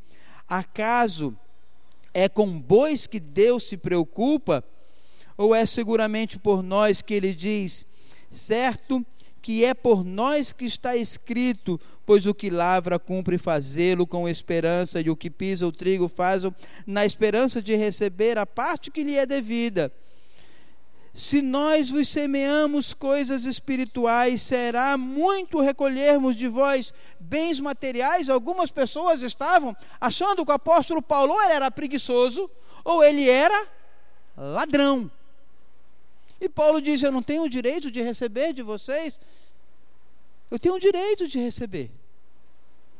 [0.47, 1.35] Acaso
[2.13, 4.63] é com bois que Deus se preocupa?
[5.37, 7.87] Ou é seguramente por nós que ele diz,
[8.29, 9.03] certo
[9.43, 15.01] que é por nós que está escrito, pois o que lavra cumpre fazê-lo com esperança,
[15.01, 16.43] e o que pisa o trigo faz
[16.88, 19.91] na esperança de receber a parte que lhe é devida.
[21.13, 28.29] Se nós vos semeamos coisas espirituais, será muito recolhermos de vós bens materiais.
[28.29, 32.49] Algumas pessoas estavam achando que o apóstolo Paulo era preguiçoso,
[32.86, 33.67] ou ele era
[34.38, 35.12] ladrão.
[36.43, 39.17] E Paulo diz: Eu não tenho o direito de receber de vocês,
[40.51, 41.89] eu tenho o direito de receber.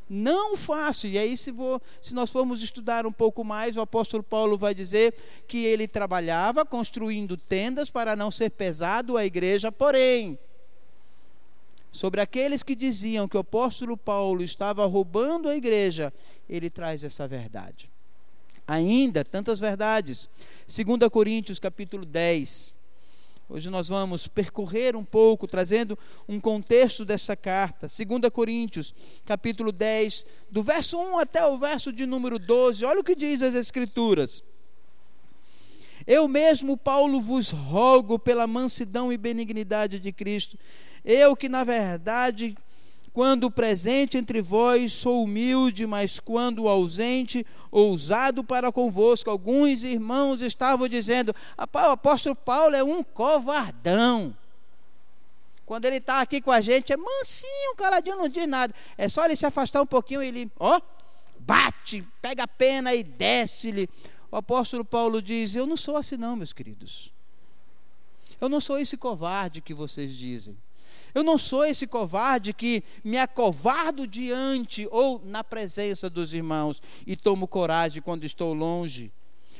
[0.10, 1.10] Não fácil.
[1.10, 4.73] E aí, se, vou, se nós formos estudar um pouco mais, o apóstolo Paulo vai
[4.73, 5.13] dizer
[5.45, 10.39] que ele trabalhava construindo tendas para não ser pesado à igreja, porém,
[11.91, 16.13] sobre aqueles que diziam que o apóstolo Paulo estava roubando a igreja,
[16.49, 17.89] ele traz essa verdade.
[18.65, 20.29] Ainda tantas verdades.
[20.65, 22.75] 2 Coríntios capítulo 10,
[23.49, 27.88] Hoje nós vamos percorrer um pouco, trazendo um contexto dessa carta.
[27.88, 32.86] 2 Coríntios, capítulo 10, do verso 1 até o verso de número 12.
[32.86, 34.41] Olha o que diz as Escrituras.
[36.08, 40.58] Eu mesmo, Paulo, vos rogo pela mansidão e benignidade de Cristo.
[41.03, 42.56] Eu que, na verdade,
[43.13, 49.30] quando presente entre vós, sou humilde, mas quando ausente, ousado para convosco.
[49.30, 54.36] Alguns irmãos estavam dizendo: o apóstolo Paulo é um covardão.
[55.63, 58.73] Quando ele está aqui com a gente, é mansinho, caladinho, não diz nada.
[58.97, 60.82] É só ele se afastar um pouquinho e ele, ó,
[61.39, 63.88] bate, pega a pena e desce-lhe.
[64.32, 67.13] O apóstolo Paulo diz: Eu não sou assim, não, meus queridos.
[68.41, 70.58] Eu não sou esse covarde que vocês dizem.
[71.13, 77.15] Eu não sou esse covarde que me acovardo diante ou na presença dos irmãos e
[77.15, 79.12] tomo coragem quando estou longe.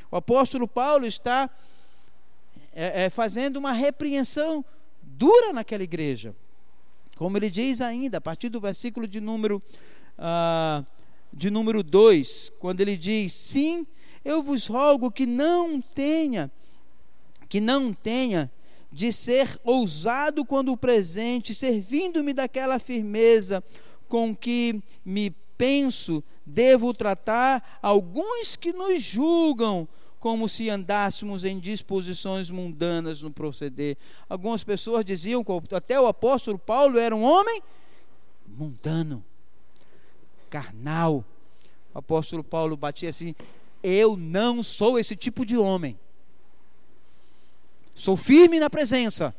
[0.10, 1.50] O apóstolo Paulo está
[2.74, 4.66] é, é, fazendo uma repreensão
[5.02, 6.36] dura naquela igreja.
[7.16, 9.62] Como ele diz ainda, a partir do versículo de número,
[10.18, 10.84] uh,
[11.32, 13.86] de número 2, quando ele diz: Sim,
[14.26, 16.52] eu vos rogo que não tenha,
[17.48, 18.52] que não tenha
[18.94, 23.64] de ser ousado quando presente, servindo-me daquela firmeza
[24.08, 29.88] com que me penso, devo tratar alguns que nos julgam
[30.20, 33.98] como se andássemos em disposições mundanas no proceder.
[34.30, 37.64] Algumas pessoas diziam que até o apóstolo Paulo era um homem
[38.48, 39.26] mundano,
[40.52, 41.26] carnal.
[41.96, 43.34] O apóstolo Paulo batia assim:
[43.82, 45.98] Eu não sou esse tipo de homem.
[48.04, 49.34] Sou firme na presença.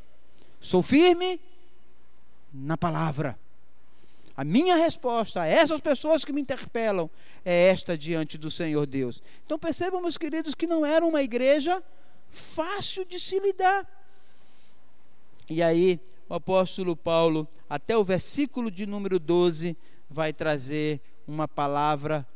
[0.59, 1.39] Sou firme
[2.51, 3.39] na palavra.
[4.35, 7.11] A minha resposta a essas pessoas que me interpelam
[7.45, 9.23] é esta diante do Senhor Deus.
[9.45, 11.83] Então percebam, meus queridos, que não era uma igreja
[12.31, 13.87] fácil de se lidar.
[15.51, 19.77] E aí, o apóstolo Paulo, até o versículo de número 12,
[20.09, 22.27] vai trazer uma palavra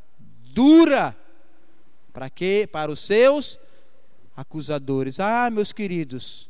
[0.52, 1.16] dura.
[2.12, 2.68] Para quê?
[2.70, 3.58] Para os seus
[4.38, 5.18] acusadores.
[5.18, 6.48] Ah, meus queridos,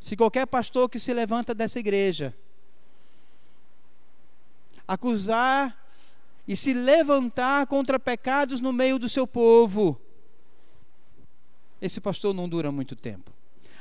[0.00, 2.34] se qualquer pastor que se levanta dessa igreja
[4.88, 5.76] acusar
[6.48, 10.00] e se levantar contra pecados no meio do seu povo,
[11.82, 13.30] esse pastor não dura muito tempo.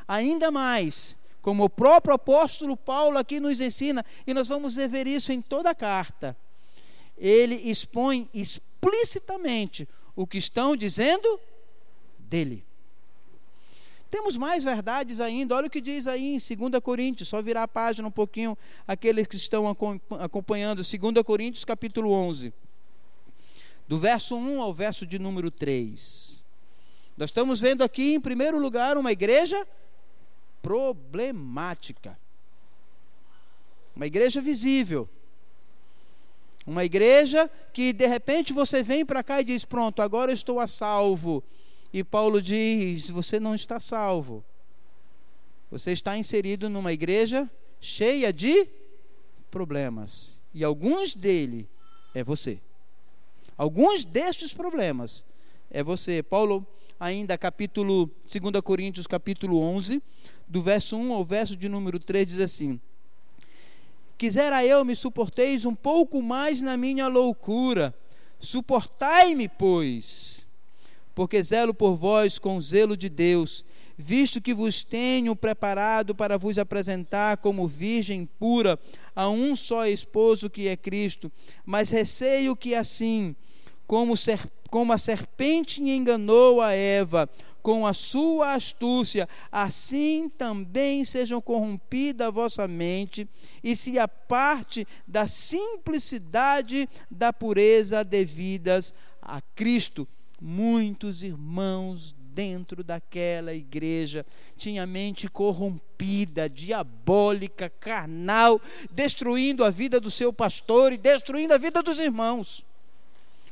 [0.05, 5.31] Ainda mais, como o próprio apóstolo Paulo aqui nos ensina, e nós vamos ver isso
[5.31, 6.35] em toda a carta,
[7.17, 11.39] ele expõe explicitamente o que estão dizendo
[12.19, 12.68] dele.
[14.09, 15.55] Temos mais verdades ainda.
[15.55, 19.27] Olha o que diz aí em 2 Coríntios, só virar a página um pouquinho, aqueles
[19.27, 19.67] que estão
[20.19, 22.51] acompanhando, 2 Coríntios capítulo 11,
[23.87, 26.43] do verso 1 ao verso de número 3.
[27.15, 29.67] Nós estamos vendo aqui, em primeiro lugar, uma igreja
[30.61, 32.17] problemática.
[33.95, 35.07] Uma igreja visível.
[36.65, 40.59] Uma igreja que de repente você vem para cá e diz: Pronto, agora eu estou
[40.59, 41.43] a salvo.
[41.91, 44.43] E Paulo diz: você não está salvo.
[45.71, 47.49] Você está inserido numa igreja
[47.79, 48.67] cheia de
[49.51, 50.39] problemas.
[50.53, 51.67] E alguns dele
[52.13, 52.59] é você.
[53.57, 55.25] Alguns destes problemas
[55.69, 56.23] é você.
[56.23, 56.65] Paulo,
[56.99, 60.01] ainda capítulo 2 Coríntios, capítulo 11,
[60.47, 62.79] do verso 1 ao verso de número 3 diz assim:
[64.17, 67.95] Quisera eu me suporteis um pouco mais na minha loucura.
[68.39, 70.38] Suportai-me, pois
[71.19, 73.65] porque zelo por vós com zelo de Deus,
[73.97, 78.79] visto que vos tenho preparado para vos apresentar como virgem pura
[79.13, 81.29] a um só esposo que é Cristo.
[81.65, 83.35] Mas receio que assim,
[83.85, 87.29] como, ser, como a serpente enganou a Eva
[87.61, 93.27] com a sua astúcia, assim também sejam corrompida a vossa mente
[93.61, 100.07] e se aparte da simplicidade da pureza devidas a Cristo
[100.41, 104.25] muitos irmãos dentro daquela igreja
[104.55, 111.83] tinha mente corrompida, diabólica, carnal, destruindo a vida do seu pastor e destruindo a vida
[111.83, 112.65] dos irmãos.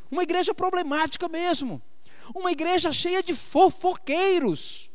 [0.09, 1.81] Uma igreja problemática mesmo.
[2.33, 4.91] Uma igreja cheia de fofoqueiros,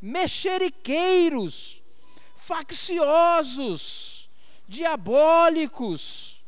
[0.00, 1.82] mexeriqueiros,
[2.34, 4.28] facciosos,
[4.68, 6.44] diabólicos,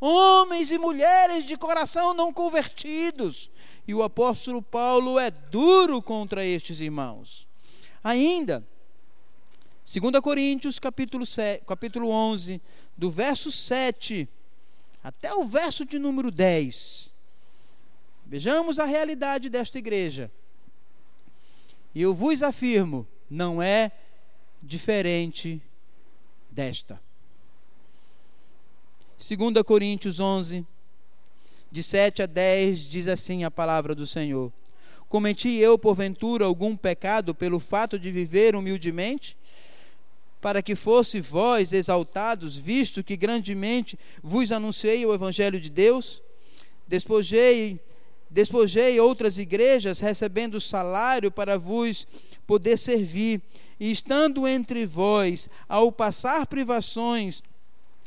[0.00, 3.50] homens e mulheres de coração não convertidos,
[3.88, 7.48] e o apóstolo Paulo é duro contra estes irmãos.
[8.04, 8.62] Ainda,
[9.82, 12.60] 2 Coríntios capítulo, 7, capítulo 11,
[12.94, 14.28] do verso 7
[15.02, 17.10] até o verso de número 10.
[18.26, 20.30] Vejamos a realidade desta igreja.
[21.94, 23.90] E eu vos afirmo, não é
[24.62, 25.62] diferente
[26.50, 27.00] desta.
[29.16, 30.66] 2 Coríntios 11,
[31.70, 34.52] de 7 a 10, diz assim a palavra do Senhor:
[35.08, 39.36] Cometi eu, porventura, algum pecado pelo fato de viver humildemente?
[40.40, 46.22] Para que fosse vós exaltados, visto que grandemente vos anunciei o Evangelho de Deus?
[46.86, 47.80] Despojei,
[48.30, 52.06] despojei outras igrejas, recebendo salário para vos
[52.46, 53.42] poder servir,
[53.80, 57.42] e estando entre vós, ao passar privações,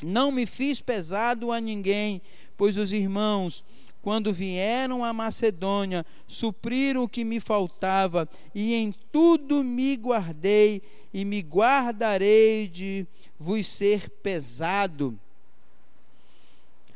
[0.04, 2.22] não me fiz pesado a ninguém,
[2.58, 3.66] pois os irmãos,
[4.02, 10.82] quando vieram à Macedônia, supriram o que me faltava, e em tudo me guardei
[11.14, 13.06] e me guardarei de
[13.38, 15.20] vos ser pesado.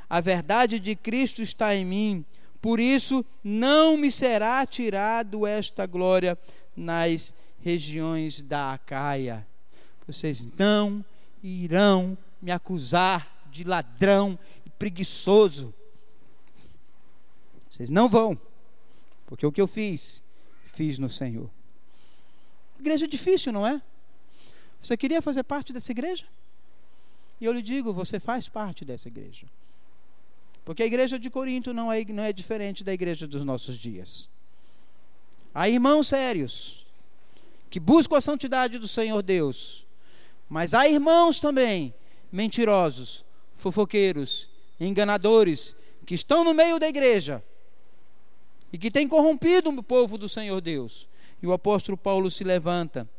[0.10, 2.26] A verdade de Cristo está em mim,
[2.62, 6.38] por isso não me será tirado esta glória
[6.76, 9.45] nas regiões da Acaia.
[10.08, 11.03] Vocês não
[11.43, 15.74] irão me acusar de ladrão e preguiçoso.
[17.68, 18.39] Vocês não vão,
[19.26, 20.22] porque o que eu fiz,
[20.68, 21.50] fiz no Senhor.
[22.80, 23.82] Igreja difícil, não é?
[24.80, 26.28] Você queria fazer parte dessa igreja?
[27.41, 29.48] E eu lhe digo, você faz parte dessa igreja.
[30.64, 34.30] Porque a igreja de Corinto não é, não é diferente da igreja dos nossos dias.
[35.52, 36.86] Há irmãos sérios
[37.72, 39.88] que buscam a santidade do Senhor Deus,
[40.48, 41.91] mas há irmãos também
[42.32, 44.49] mentirosos, fofoqueiros,
[44.80, 47.43] enganadores, que estão no meio da igreja
[48.71, 51.07] e que têm corrompido o povo do Senhor Deus.
[51.41, 53.09] E o apóstolo Paulo se levanta.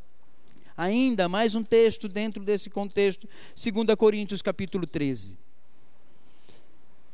[0.77, 5.37] Ainda mais um texto dentro desse contexto, 2 Coríntios capítulo 13.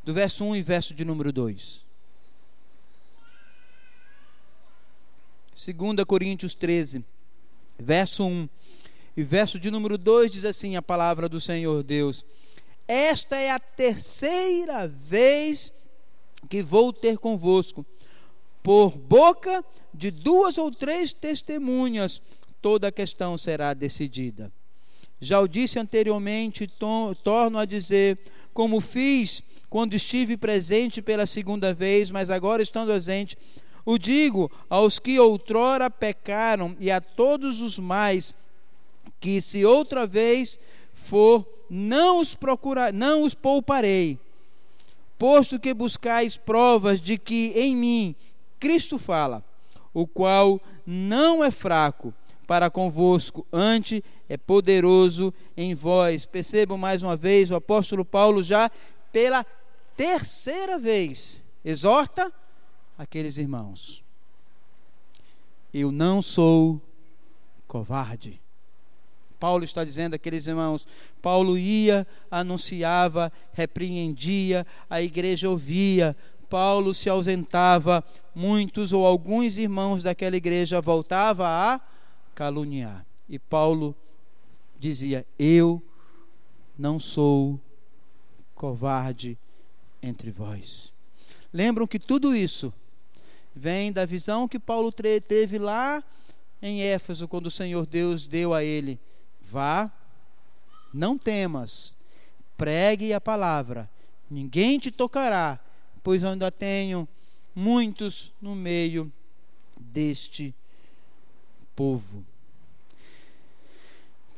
[0.03, 1.85] Do verso 1 e verso de número 2.
[5.55, 7.05] 2 Coríntios 13,
[7.79, 8.49] verso 1
[9.17, 12.25] e verso de número 2 diz assim a palavra do Senhor Deus:
[12.89, 15.73] Esta é a terceira vez
[16.49, 17.85] que vou ter convosco.
[18.63, 22.23] Por boca de duas ou três testemunhas,
[22.61, 24.53] toda a questão será decidida.
[25.21, 26.71] Já o disse anteriormente,
[27.23, 28.19] torno a dizer,
[28.53, 33.37] como fiz quando estive presente pela segunda vez, mas agora estando ausente,
[33.85, 38.35] o digo aos que outrora pecaram e a todos os mais
[39.23, 40.59] que se outra vez
[40.93, 44.19] for, não os procurar, não os pouparei,
[45.17, 48.17] posto que buscais provas de que em mim
[48.59, 49.45] Cristo fala,
[49.95, 52.13] o qual não é fraco
[52.49, 56.27] para convosco, ante é poderoso em vós.
[56.27, 58.71] Percebam mais uma vez, o apóstolo Paulo já
[59.13, 59.47] pela
[59.97, 62.33] terceira vez exorta
[62.99, 64.03] aqueles irmãos.
[65.73, 66.81] Eu não sou
[67.69, 68.42] covarde.
[69.43, 70.87] Paulo está dizendo aqueles irmãos.
[71.21, 76.17] Paulo ia, anunciava, repreendia, a igreja ouvia.
[76.49, 81.81] Paulo se ausentava, muitos ou alguns irmãos daquela igreja voltava a
[82.37, 83.05] caluniar.
[83.29, 83.97] E Paulo
[84.79, 85.83] dizia: Eu
[86.79, 87.59] não sou
[88.55, 89.37] covarde
[90.01, 90.93] entre vós.
[91.53, 92.73] Lembram que tudo isso
[93.53, 96.01] vem da visão que Paulo teve lá
[96.63, 99.01] em Éfeso, quando o Senhor Deus deu a ele
[99.53, 99.93] Vá,
[100.95, 101.95] não temas,
[102.57, 103.87] pregue a palavra,
[104.31, 105.61] ninguém te tocará,
[106.03, 107.07] pois eu ainda tenho
[107.55, 109.13] muitos no meio
[109.79, 110.55] deste
[111.77, 112.25] povo.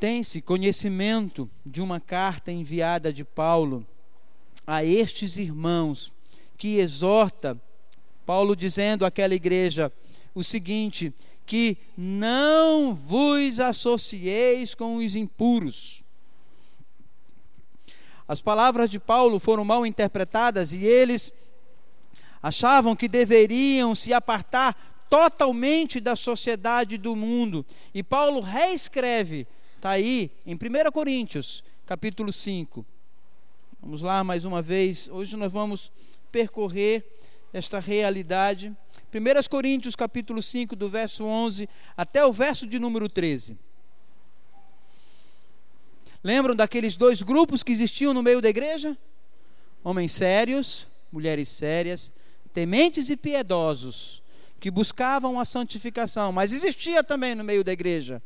[0.01, 3.87] Tem-se conhecimento de uma carta enviada de Paulo
[4.67, 6.13] a estes irmãos,
[6.59, 7.57] que exorta,
[8.27, 9.93] Paulo dizendo àquela igreja
[10.35, 11.15] o seguinte:
[11.47, 16.03] que não vos associeis com os impuros.
[18.27, 21.33] As palavras de Paulo foram mal interpretadas e eles
[22.43, 24.75] achavam que deveriam se apartar
[25.11, 27.65] totalmente da sociedade do mundo.
[27.93, 32.85] E Paulo reescreve, está aí em 1 Coríntios, capítulo 5.
[33.81, 35.11] Vamos lá mais uma vez.
[35.11, 35.93] Hoje nós vamos
[36.33, 37.05] percorrer
[37.53, 38.75] esta realidade
[39.15, 43.57] 1 Coríntios capítulo 5, do verso 11 até o verso de número 13.
[46.23, 48.97] Lembram daqueles dois grupos que existiam no meio da igreja?
[49.83, 52.13] Homens sérios, mulheres sérias,
[52.53, 54.23] tementes e piedosos,
[54.59, 58.23] que buscavam a santificação, mas existia também no meio da igreja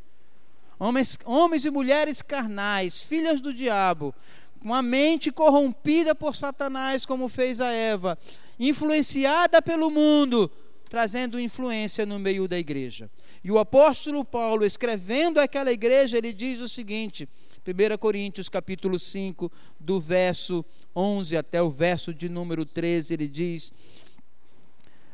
[0.78, 4.14] homens, homens e mulheres carnais, filhas do diabo,
[4.61, 8.18] com a mente corrompida por Satanás, como fez a Eva,
[8.59, 10.51] influenciada pelo mundo,
[10.89, 13.11] trazendo influência no meio da igreja.
[13.43, 17.28] E o apóstolo Paulo, escrevendo aquela igreja, ele diz o seguinte:
[17.66, 20.64] 1 Coríntios capítulo 5, do verso
[20.95, 23.72] 11 até o verso de número 13, ele diz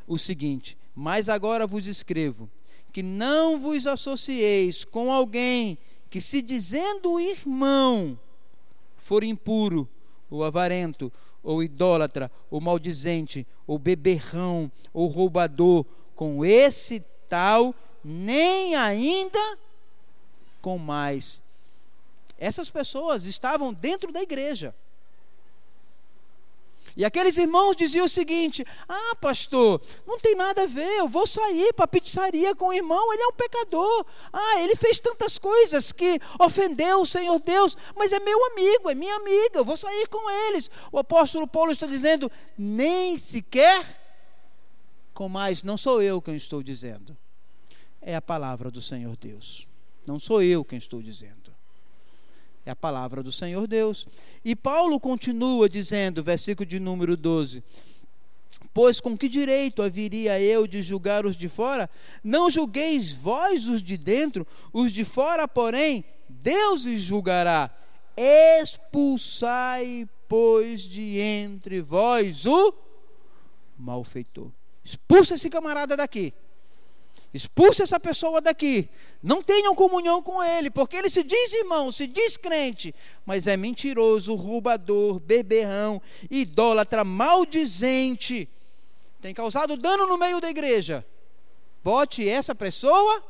[0.07, 2.49] o seguinte: Mas agora vos escrevo
[2.93, 5.77] que não vos associeis com alguém
[6.09, 8.17] que, se dizendo irmão,
[8.97, 9.89] for impuro,
[10.31, 11.13] ou avarento,
[11.45, 15.85] ou idólatra, ou maldizente, ou beberrão, ou roubador,
[16.17, 19.59] com esse tal, nem ainda
[20.63, 21.43] com mais.
[22.39, 24.75] Essas pessoas estavam dentro da igreja.
[26.97, 31.27] E aqueles irmãos diziam o seguinte: Ah, pastor, não tem nada a ver, eu vou
[31.27, 34.07] sair para a pizzaria com o irmão, ele é um pecador.
[34.33, 38.95] Ah, ele fez tantas coisas que ofendeu o Senhor Deus, mas é meu amigo, é
[38.95, 40.71] minha amiga, eu vou sair com eles.
[40.93, 44.03] O apóstolo Paulo está dizendo: Nem sequer
[45.13, 47.17] com mais, não sou eu quem estou dizendo,
[48.01, 49.67] é a palavra do Senhor Deus,
[50.07, 51.44] não sou eu quem estou dizendo.
[52.67, 54.07] É a palavra do Senhor Deus.
[54.45, 57.63] E Paulo continua dizendo, versículo de número 12:
[58.73, 61.89] Pois com que direito haveria eu de julgar os de fora?
[62.23, 67.71] Não julgueis vós os de dentro, os de fora, porém, Deus os julgará.
[68.17, 72.75] Expulsai, pois, de entre vós o
[73.79, 74.51] malfeitor.
[74.85, 76.33] Expulsa esse camarada daqui.
[77.35, 78.89] Expulse essa pessoa daqui.
[79.21, 82.95] Não tenham comunhão com ele, porque ele se diz irmão, se diz crente,
[83.27, 88.49] mas é mentiroso, roubador, beberrão, idólatra, maldizente.
[89.21, 91.05] Tem causado dano no meio da igreja.
[91.83, 93.21] Bote essa pessoa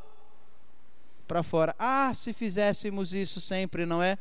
[1.26, 1.74] para fora.
[1.78, 4.18] Ah, se fizéssemos isso sempre, não é?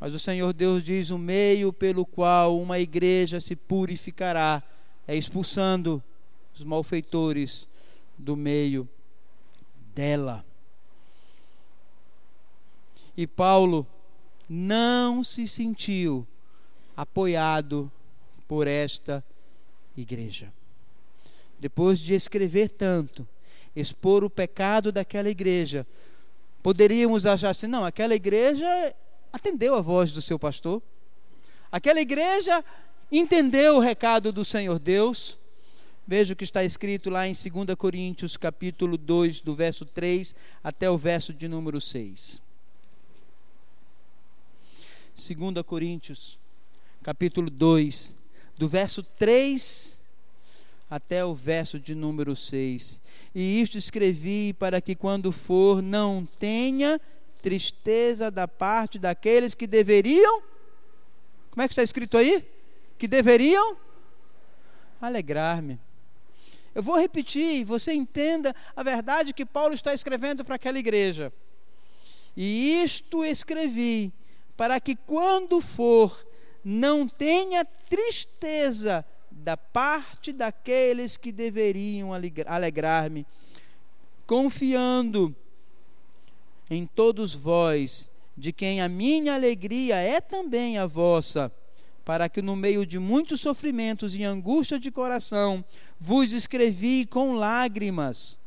[0.00, 4.60] Mas o Senhor Deus diz: o meio pelo qual uma igreja se purificará
[5.06, 6.02] é expulsando
[6.54, 7.66] os malfeitores
[8.16, 8.88] do meio
[9.94, 10.44] dela.
[13.16, 13.86] E Paulo
[14.48, 16.26] não se sentiu
[16.96, 17.90] apoiado
[18.46, 19.24] por esta
[19.96, 20.52] igreja.
[21.58, 23.26] Depois de escrever tanto,
[23.74, 25.86] expor o pecado daquela igreja,
[26.62, 28.66] poderíamos achar assim: não, aquela igreja
[29.32, 30.82] atendeu a voz do seu pastor,
[31.70, 32.64] aquela igreja
[33.10, 35.38] entendeu o recado do Senhor Deus,
[36.06, 40.90] Veja o que está escrito lá em 2 Coríntios, capítulo 2, do verso 3 até
[40.90, 42.42] o verso de número 6.
[45.16, 46.38] 2 Coríntios,
[47.02, 48.16] capítulo 2,
[48.58, 49.98] do verso 3
[50.90, 53.00] até o verso de número 6.
[53.34, 57.00] E isto escrevi para que quando for não tenha
[57.40, 60.42] tristeza da parte daqueles que deveriam.
[61.50, 62.46] Como é que está escrito aí?
[62.98, 63.76] Que deveriam
[65.00, 65.78] alegrar-me.
[66.74, 71.32] Eu vou repetir, você entenda a verdade que Paulo está escrevendo para aquela igreja.
[72.36, 74.12] E isto escrevi
[74.56, 76.26] para que quando for
[76.64, 82.10] não tenha tristeza da parte daqueles que deveriam
[82.46, 83.26] alegrar-me,
[84.26, 85.34] confiando
[86.70, 91.52] em todos vós, de quem a minha alegria é também a vossa
[92.04, 95.64] para que no meio de muitos sofrimentos e angústia de coração
[95.98, 98.38] vos escrevi com lágrimas,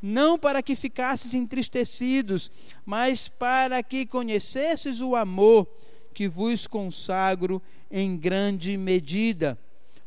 [0.00, 2.50] não para que ficasses entristecidos,
[2.86, 5.66] mas para que conhecesses o amor
[6.14, 7.60] que vos consagro
[7.90, 9.58] em grande medida.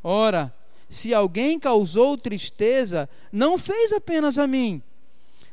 [0.01, 0.53] Ora,
[0.89, 4.81] se alguém causou tristeza, não fez apenas a mim,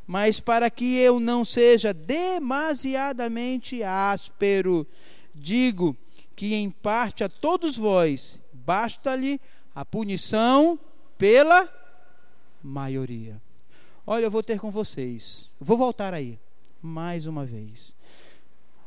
[0.06, 4.86] mas para que eu não seja demasiadamente áspero,
[5.34, 5.96] digo
[6.39, 9.41] que em parte a todos vós basta-lhe
[9.74, 10.78] a punição
[11.18, 11.68] pela
[12.62, 13.43] maioria.
[14.07, 15.51] Olha, eu vou ter com vocês.
[15.59, 16.39] Vou voltar aí
[16.80, 17.93] mais uma vez.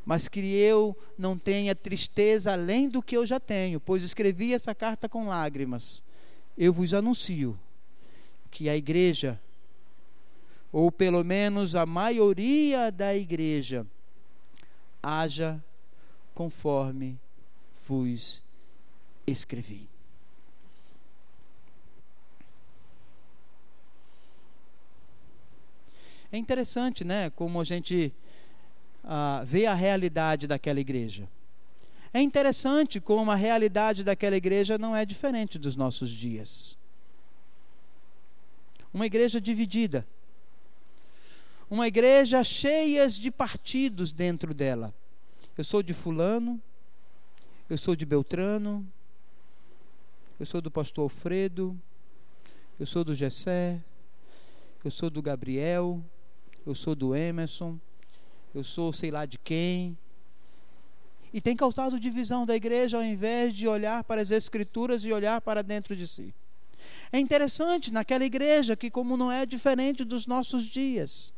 [0.06, 4.74] Mas que eu não tenha tristeza além do que eu já tenho, pois escrevi essa
[4.74, 6.02] carta com lágrimas.
[6.58, 7.60] Eu vos anuncio
[8.49, 9.38] que a igreja,
[10.72, 13.86] ou pelo menos a maioria da igreja,
[15.04, 15.62] haja
[16.34, 17.20] conforme
[17.88, 18.43] vos
[19.25, 19.89] escrevi.
[26.32, 28.13] É interessante, né, como a gente
[29.03, 31.27] ah, vê a realidade daquela igreja.
[32.13, 36.77] É interessante como a realidade daquela igreja não é diferente dos nossos dias.
[38.93, 40.05] Uma igreja dividida.
[41.69, 44.93] Uma igreja cheia de partidos dentro dela.
[45.57, 46.61] Eu sou de Fulano,
[47.72, 48.86] eu sou de Beltrano,
[50.38, 51.80] eu sou do pastor Alfredo,
[52.78, 53.82] eu sou do Gessé,
[54.84, 56.03] eu sou do Gabriel,
[56.65, 57.80] eu sou do Emerson,
[58.53, 59.97] eu sou sei lá de quem.
[61.32, 65.39] E tem causado divisão da igreja ao invés de olhar para as Escrituras e olhar
[65.39, 66.36] para dentro de si.
[67.09, 71.34] É interessante naquela igreja que, como não é diferente dos nossos dias,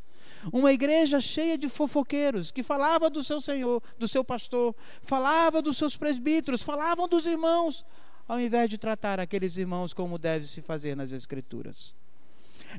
[0.52, 5.78] uma igreja cheia de fofoqueiros que falava do seu senhor, do seu pastor, falava dos
[5.78, 7.86] seus presbíteros, falavam dos irmãos,
[8.28, 11.94] ao invés de tratar aqueles irmãos como deve se fazer nas Escrituras.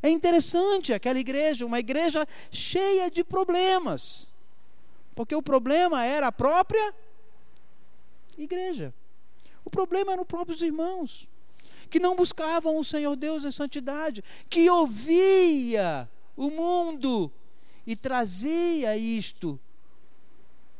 [0.03, 4.33] É interessante aquela igreja, uma igreja cheia de problemas,
[5.15, 6.95] porque o problema era a própria
[8.37, 8.93] igreja.
[9.65, 11.29] O problema eram os próprios irmãos,
[11.89, 17.33] que não buscavam o Senhor Deus em santidade, que ouvia o mundo
[17.87, 19.59] e trazia isto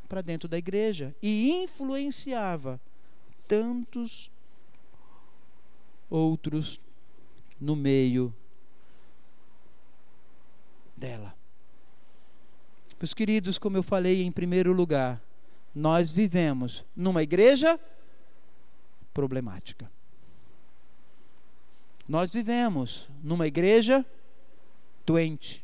[0.09, 2.81] para dentro da igreja e influenciava
[3.49, 4.31] tantos
[6.09, 6.81] outros
[7.61, 8.35] no meio
[10.97, 11.35] dela.
[13.01, 15.21] Meus queridos, como eu falei em primeiro lugar,
[15.75, 17.79] nós vivemos numa igreja
[19.13, 19.91] problemática.
[22.09, 24.05] Nós vivemos numa igreja
[25.05, 25.64] doente.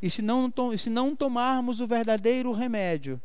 [0.00, 3.20] E se não, se não tomarmos o verdadeiro remédio,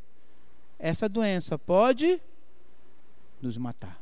[0.80, 2.20] essa doença pode
[3.42, 4.02] nos matar.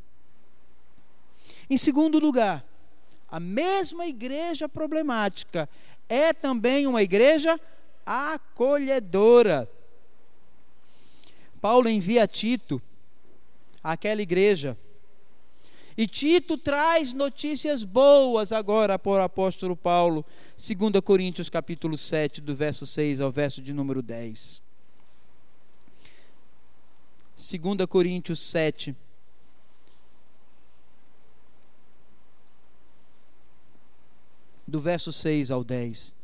[1.69, 2.65] Em segundo lugar,
[3.29, 5.69] a mesma igreja problemática
[6.07, 7.59] é também uma igreja
[8.05, 9.69] acolhedora.
[11.61, 12.81] Paulo envia Tito
[13.83, 14.77] àquela igreja.
[15.99, 20.25] E Tito traz notícias boas agora para o apóstolo Paulo,
[20.55, 24.61] 2 Coríntios capítulo 7, do verso 6 ao verso de número 10.
[27.35, 28.95] 2 Coríntios 7,
[34.65, 36.15] do verso 6 ao 10.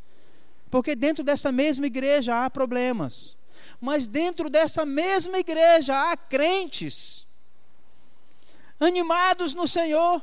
[0.70, 3.36] Porque dentro dessa mesma igreja há problemas,
[3.78, 7.25] mas dentro dessa mesma igreja há crentes
[8.78, 10.22] animados no Senhor,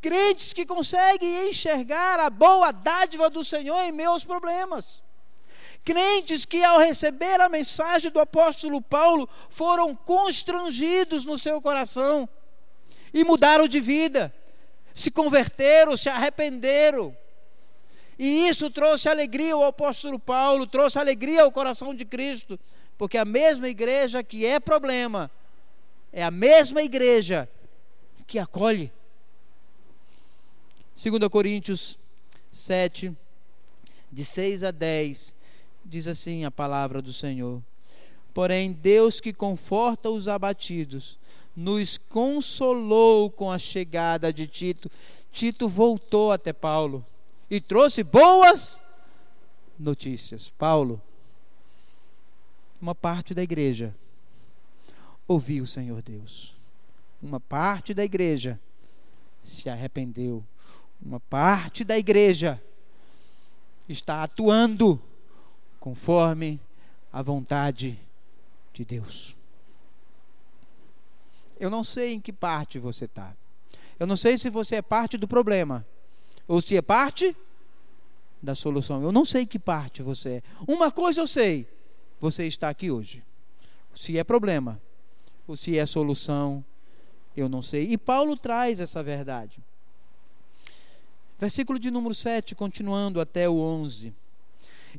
[0.00, 5.02] crentes que conseguem enxergar a boa dádiva do Senhor em meus problemas.
[5.84, 12.28] Crentes que, ao receber a mensagem do apóstolo Paulo, foram constrangidos no seu coração
[13.14, 14.32] e mudaram de vida
[14.98, 17.16] se converteram, se arrependeram.
[18.18, 22.58] E isso trouxe alegria ao apóstolo Paulo, trouxe alegria ao coração de Cristo,
[22.96, 25.30] porque a mesma igreja que é problema,
[26.12, 27.48] é a mesma igreja
[28.26, 28.92] que acolhe.
[30.94, 31.98] 2 Coríntios
[32.50, 33.16] 7,
[34.10, 35.34] de 6 a 10,
[35.84, 37.62] diz assim a palavra do Senhor.
[38.34, 41.18] Porém, Deus que conforta os abatidos,
[41.54, 44.90] nos consolou com a chegada de Tito.
[45.32, 47.04] Tito voltou até Paulo
[47.50, 48.80] e trouxe boas
[49.78, 50.48] notícias.
[50.50, 51.00] Paulo,
[52.80, 53.94] uma parte da igreja
[55.28, 56.56] ouviu o Senhor Deus.
[57.22, 58.58] Uma parte da igreja
[59.42, 60.42] se arrependeu.
[61.00, 62.60] Uma parte da igreja
[63.88, 65.00] está atuando
[65.78, 66.58] conforme
[67.12, 67.98] a vontade
[68.72, 69.36] de Deus.
[71.60, 73.34] Eu não sei em que parte você está.
[73.98, 75.84] Eu não sei se você é parte do problema
[76.46, 77.36] ou se é parte
[78.40, 79.02] da solução.
[79.02, 80.42] Eu não sei que parte você é.
[80.66, 81.66] Uma coisa eu sei:
[82.20, 83.24] você está aqui hoje.
[83.94, 84.80] Se é problema
[85.48, 86.64] ou se é solução,
[87.36, 87.90] eu não sei.
[87.90, 89.60] E Paulo traz essa verdade.
[91.38, 94.12] Versículo de número 7, continuando até o 11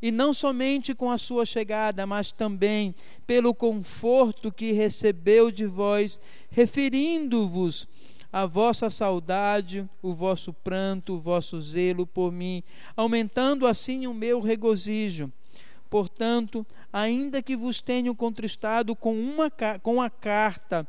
[0.01, 2.93] e não somente com a sua chegada, mas também
[3.25, 6.19] pelo conforto que recebeu de vós,
[6.49, 7.87] referindo-vos
[8.31, 12.63] a vossa saudade, o vosso pranto, o vosso zelo por mim,
[12.95, 15.31] aumentando assim o meu regozijo.
[15.89, 20.87] Portanto, ainda que vos tenho contristado com, uma, com a carta,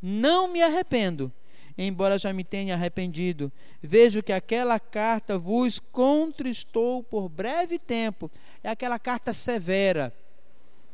[0.00, 1.32] não me arrependo
[1.84, 3.52] embora já me tenha arrependido.
[3.82, 8.30] Vejo que aquela carta vos contristou por breve tempo.
[8.62, 10.12] É aquela carta severa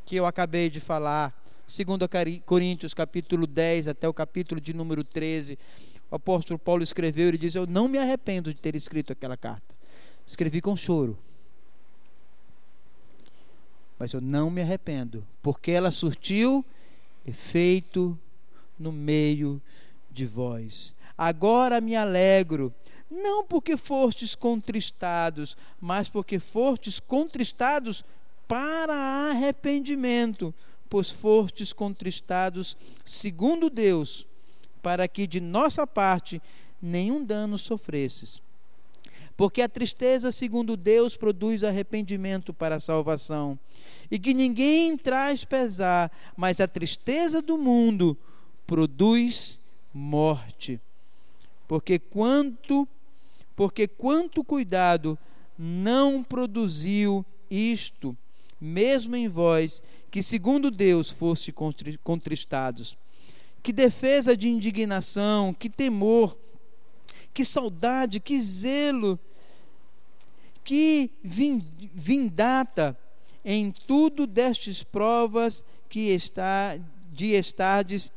[0.04, 1.40] que eu acabei de falar.
[1.66, 2.08] Segundo
[2.44, 5.58] Coríntios, capítulo 10 até o capítulo de número 13,
[6.10, 9.74] o apóstolo Paulo escreveu, ele diz: "Eu não me arrependo de ter escrito aquela carta.
[10.26, 11.18] Escrevi com choro.
[14.02, 16.64] Mas eu não me arrependo, porque ela surtiu
[17.24, 18.18] efeito
[18.76, 19.62] no meio
[20.10, 20.92] de vós.
[21.16, 22.74] Agora me alegro,
[23.08, 28.04] não porque fostes contristados, mas porque fostes contristados
[28.48, 28.92] para
[29.30, 30.52] arrependimento,
[30.90, 34.26] pois fostes contristados segundo Deus,
[34.82, 36.42] para que de nossa parte
[36.82, 38.42] nenhum dano sofresses.
[39.42, 43.58] Porque a tristeza, segundo Deus, produz arrependimento para a salvação,
[44.08, 48.16] e que ninguém traz pesar, mas a tristeza do mundo
[48.64, 49.58] produz
[49.92, 50.80] morte.
[51.66, 52.86] Porque quanto
[53.56, 55.18] porque quanto cuidado
[55.58, 58.16] não produziu isto,
[58.60, 61.52] mesmo em vós, que segundo Deus foste
[62.04, 62.96] contristados.
[63.60, 66.38] Que defesa de indignação, que temor,
[67.34, 69.18] que saudade, que zelo,
[70.64, 72.96] que vindata
[73.44, 76.78] em tudo destes provas que está
[77.10, 78.10] de estardes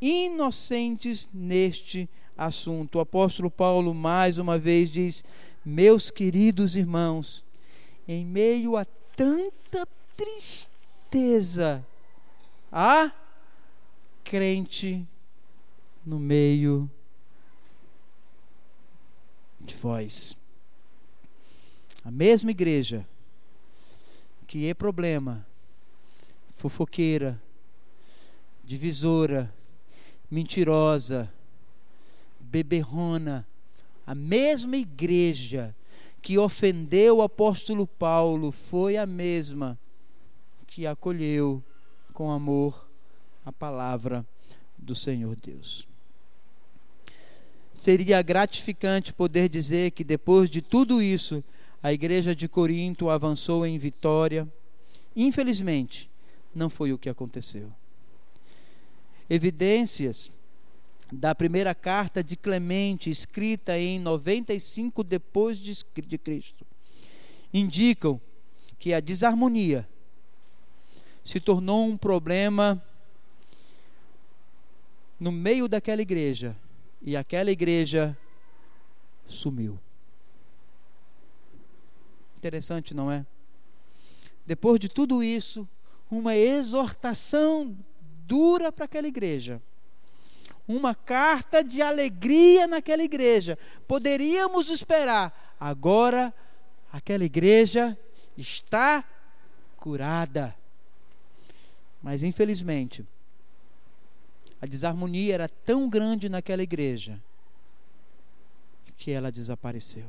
[0.00, 2.96] inocentes neste assunto.
[2.96, 5.24] O apóstolo Paulo mais uma vez diz:
[5.64, 7.44] Meus queridos irmãos,
[8.06, 9.86] em meio a tanta
[10.16, 11.84] tristeza,
[12.70, 13.10] há
[14.22, 15.06] crente
[16.04, 16.90] no meio
[19.60, 20.36] de vós.
[22.06, 23.04] A mesma igreja
[24.46, 25.44] que é problema,
[26.54, 27.42] fofoqueira,
[28.62, 29.52] divisora,
[30.30, 31.28] mentirosa,
[32.38, 33.44] beberrona,
[34.06, 35.74] a mesma igreja
[36.22, 39.76] que ofendeu o apóstolo Paulo foi a mesma
[40.68, 41.60] que acolheu
[42.12, 42.88] com amor
[43.44, 44.24] a palavra
[44.78, 45.88] do Senhor Deus.
[47.74, 51.42] Seria gratificante poder dizer que depois de tudo isso,
[51.86, 54.52] a igreja de Corinto avançou em vitória.
[55.14, 56.10] Infelizmente,
[56.52, 57.72] não foi o que aconteceu.
[59.30, 60.32] Evidências
[61.12, 66.66] da primeira carta de Clemente, escrita em 95 depois de Cristo,
[67.54, 68.20] indicam
[68.80, 69.88] que a desarmonia
[71.22, 72.82] se tornou um problema
[75.20, 76.56] no meio daquela igreja
[77.00, 78.18] e aquela igreja
[79.24, 79.78] sumiu.
[82.36, 83.24] Interessante, não é?
[84.44, 85.68] Depois de tudo isso,
[86.10, 87.76] uma exortação
[88.26, 89.60] dura para aquela igreja
[90.68, 93.58] uma carta de alegria naquela igreja.
[93.86, 95.56] Poderíamos esperar.
[95.60, 96.34] Agora,
[96.92, 97.96] aquela igreja
[98.36, 99.04] está
[99.76, 100.54] curada.
[102.02, 103.06] Mas, infelizmente,
[104.60, 107.22] a desarmonia era tão grande naquela igreja
[108.96, 110.06] que ela desapareceu.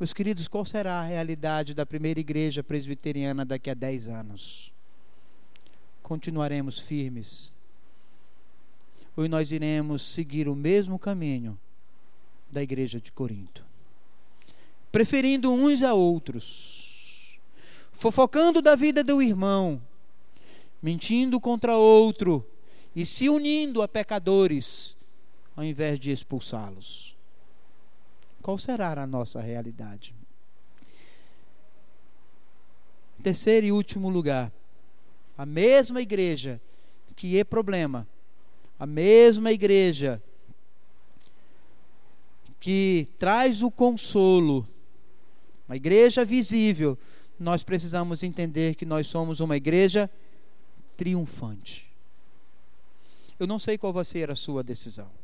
[0.00, 4.72] Meus queridos, qual será a realidade da primeira igreja presbiteriana daqui a 10 anos?
[6.02, 7.52] Continuaremos firmes
[9.14, 11.60] ou nós iremos seguir o mesmo caminho
[12.50, 13.62] da igreja de Corinto,
[14.90, 17.38] preferindo uns a outros,
[17.92, 19.82] fofocando da vida do irmão,
[20.82, 22.42] mentindo contra outro
[22.96, 24.96] e se unindo a pecadores,
[25.54, 27.19] ao invés de expulsá-los.
[28.50, 30.12] Qual será a nossa realidade?
[33.22, 34.52] Terceiro e último lugar,
[35.38, 36.60] a mesma igreja
[37.14, 38.08] que é problema
[38.76, 40.20] a mesma igreja
[42.58, 44.66] que traz o consolo,
[45.68, 46.98] uma igreja visível,
[47.38, 50.10] nós precisamos entender que nós somos uma igreja
[50.96, 51.88] triunfante.
[53.38, 55.19] Eu não sei qual vai ser a sua decisão.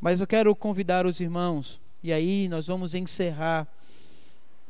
[0.00, 3.66] Mas eu quero convidar os irmãos, e aí nós vamos encerrar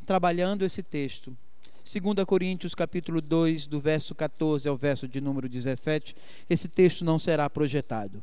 [0.06, 1.36] trabalhando esse texto.
[1.84, 6.16] 2 Coríntios capítulo 2, do verso 14 ao verso de número 17,
[6.48, 8.22] esse texto não será projetado.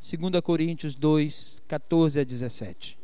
[0.00, 3.03] 2 Coríntios 2, 14 a 17.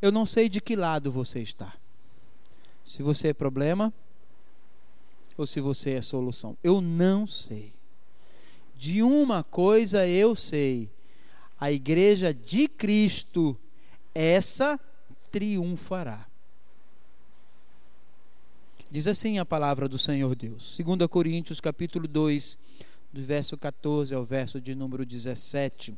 [0.00, 1.74] Eu não sei de que lado você está.
[2.84, 3.92] Se você é problema,
[5.36, 6.56] ou se você é solução.
[6.62, 7.74] Eu não sei.
[8.76, 10.90] De uma coisa eu sei:
[11.58, 13.56] a igreja de Cristo,
[14.14, 14.78] essa
[15.30, 16.26] triunfará.
[18.90, 20.78] Diz assim a palavra do Senhor Deus.
[20.78, 22.58] 2 Coríntios capítulo 2,
[23.12, 25.96] do verso 14 ao verso de número 17.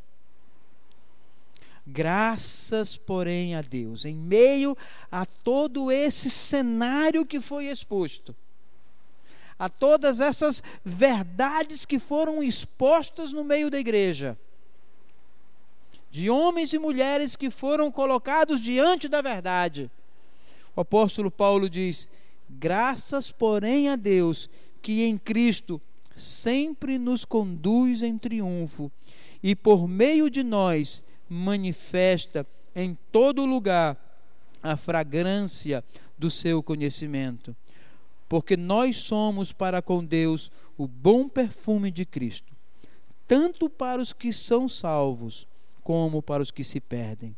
[1.91, 4.77] Graças, porém, a Deus, em meio
[5.11, 8.37] a todo esse cenário que foi exposto,
[9.59, 14.39] a todas essas verdades que foram expostas no meio da igreja,
[16.11, 19.91] de homens e mulheres que foram colocados diante da verdade.
[20.77, 22.07] O apóstolo Paulo diz:
[22.51, 24.51] graças, porém, a Deus,
[24.83, 25.81] que em Cristo
[26.15, 28.93] sempre nos conduz em triunfo
[29.43, 33.97] e por meio de nós manifesta em todo lugar
[34.63, 35.85] a fragrância
[36.17, 37.55] do seu conhecimento.
[38.29, 42.55] Porque nós somos para com Deus o bom perfume de Cristo,
[43.27, 45.47] tanto para os que são salvos,
[45.83, 47.35] como para os que se perdem.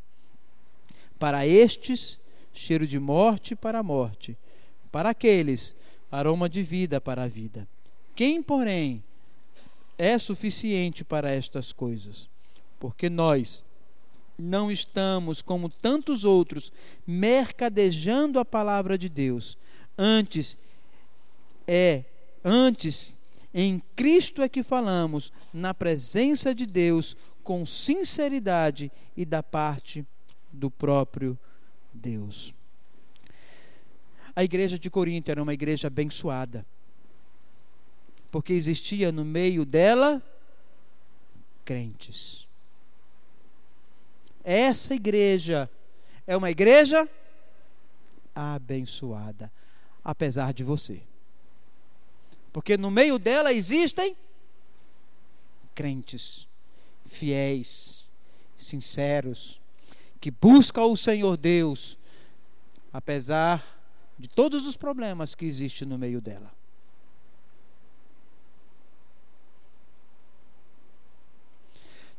[1.18, 2.20] Para estes,
[2.52, 4.36] cheiro de morte para a morte,
[4.90, 5.76] para aqueles,
[6.10, 7.68] aroma de vida para a vida.
[8.14, 9.02] Quem, porém,
[9.96, 12.28] é suficiente para estas coisas?
[12.78, 13.62] Porque nós
[14.40, 16.72] não estamos, como tantos outros,
[17.06, 19.56] mercadejando a palavra de Deus.
[19.96, 20.58] Antes,
[21.66, 22.04] é,
[22.44, 23.14] antes,
[23.52, 30.06] em Cristo é que falamos, na presença de Deus, com sinceridade e da parte
[30.52, 31.38] do próprio
[31.92, 32.54] Deus.
[34.34, 36.64] A igreja de Corinto era uma igreja abençoada,
[38.30, 40.22] porque existia no meio dela
[41.64, 42.48] crentes.
[44.42, 45.70] Essa igreja
[46.26, 47.08] é uma igreja
[48.34, 49.52] abençoada,
[50.02, 51.02] apesar de você.
[52.52, 54.16] Porque no meio dela existem
[55.74, 56.48] crentes
[57.04, 58.08] fiéis,
[58.56, 59.60] sinceros,
[60.20, 61.98] que buscam o Senhor Deus,
[62.92, 63.64] apesar
[64.18, 66.52] de todos os problemas que existem no meio dela.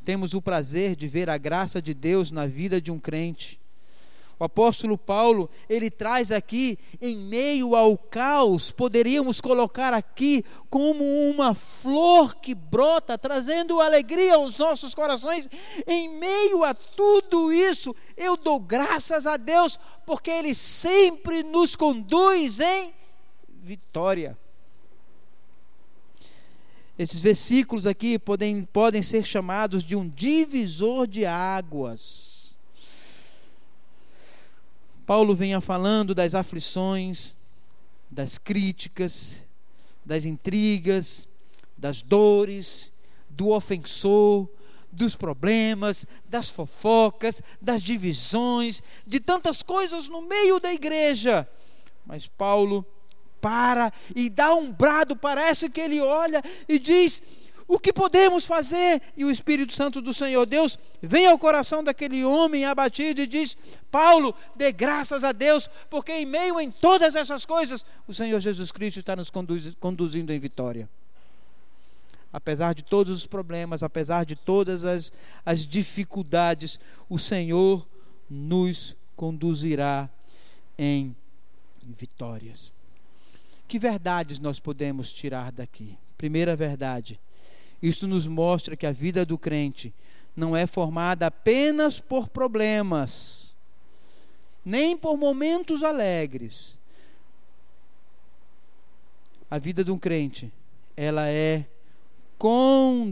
[0.04, 3.62] Temos o prazer de ver a graça de Deus na vida de um crente
[4.42, 11.54] o apóstolo Paulo, ele traz aqui, em meio ao caos, poderíamos colocar aqui como uma
[11.54, 15.48] flor que brota, trazendo alegria aos nossos corações.
[15.86, 19.78] Em meio a tudo isso, eu dou graças a Deus,
[20.08, 22.96] porque Ele sempre nos conduz em
[23.48, 24.36] vitória.
[26.98, 32.32] Esses versículos aqui podem, podem ser chamados de um divisor de águas
[35.12, 37.36] Paulo vinha falando das aflições,
[38.10, 39.46] das críticas,
[40.06, 41.28] das intrigas,
[41.78, 42.90] das dores,
[43.30, 44.48] do ofensor,
[44.90, 51.46] dos problemas, das fofocas, das divisões, de tantas coisas no meio da igreja.
[52.06, 52.86] Mas Paulo
[53.42, 57.22] para e dá um brado, parece que ele olha e diz:
[57.72, 59.02] o que podemos fazer?
[59.16, 63.58] E o Espírito Santo do Senhor Deus vem ao coração daquele homem abatido e diz:
[63.90, 68.74] Paulo, dê graças a Deus, porque em meio em todas essas coisas, o Senhor Jesus
[68.74, 69.32] Cristo está nos
[69.80, 70.90] conduzindo em vitória.
[72.34, 75.10] Apesar de todos os problemas, apesar de todas as,
[75.46, 76.78] as dificuldades,
[77.08, 77.88] o Senhor
[78.30, 80.10] nos conduzirá
[80.78, 81.16] em
[81.82, 82.74] vitórias.
[83.72, 85.98] Que verdades nós podemos tirar daqui?
[86.18, 87.18] Primeira verdade
[87.82, 89.96] isso nos mostra que a vida do crente
[90.36, 93.56] não é formada apenas por problemas,
[94.66, 96.78] nem por momentos alegres.
[99.50, 100.52] A vida de um crente,
[100.98, 101.66] ela é
[102.38, 103.10] conduzida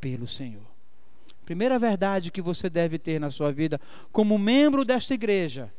[0.00, 0.70] pelo Senhor.
[1.44, 3.80] Primeira verdade que você deve ter na sua vida
[4.12, 5.72] como membro desta igreja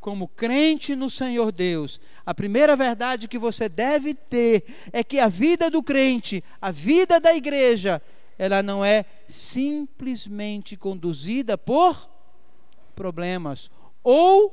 [0.00, 5.28] como crente no Senhor Deus, a primeira verdade que você deve ter é que a
[5.28, 8.00] vida do crente, a vida da igreja,
[8.38, 12.10] ela não é simplesmente conduzida por
[12.96, 13.70] problemas
[14.02, 14.50] ou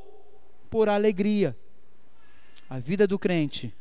[0.69, 1.57] por alegria.
[2.69, 3.73] A vida do crente,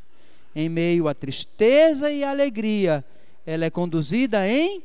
[0.54, 3.04] em meio à tristeza e alegria,
[3.44, 4.80] ela é conduzida em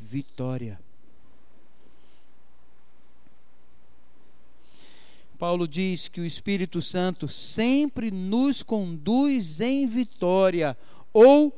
[0.00, 0.81] vitória.
[5.42, 10.78] Paulo diz que o Espírito Santo sempre nos conduz em vitória,
[11.12, 11.50] ou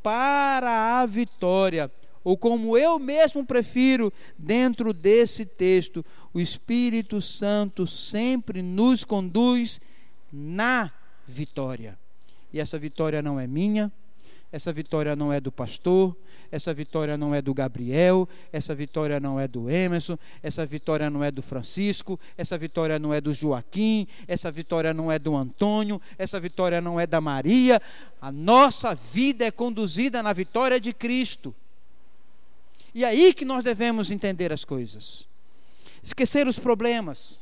[0.00, 1.90] para a vitória,
[2.22, 9.80] ou como eu mesmo prefiro, dentro desse texto, o Espírito Santo sempre nos conduz
[10.32, 10.92] na
[11.26, 11.98] vitória.
[12.52, 13.90] E essa vitória não é minha,
[14.54, 16.16] essa vitória não é do pastor,
[16.48, 21.24] essa vitória não é do Gabriel, essa vitória não é do Emerson, essa vitória não
[21.24, 26.00] é do Francisco, essa vitória não é do Joaquim, essa vitória não é do Antônio,
[26.16, 27.82] essa vitória não é da Maria.
[28.20, 31.52] A nossa vida é conduzida na vitória de Cristo.
[32.94, 35.26] E é aí que nós devemos entender as coisas.
[36.00, 37.40] Esquecer os problemas,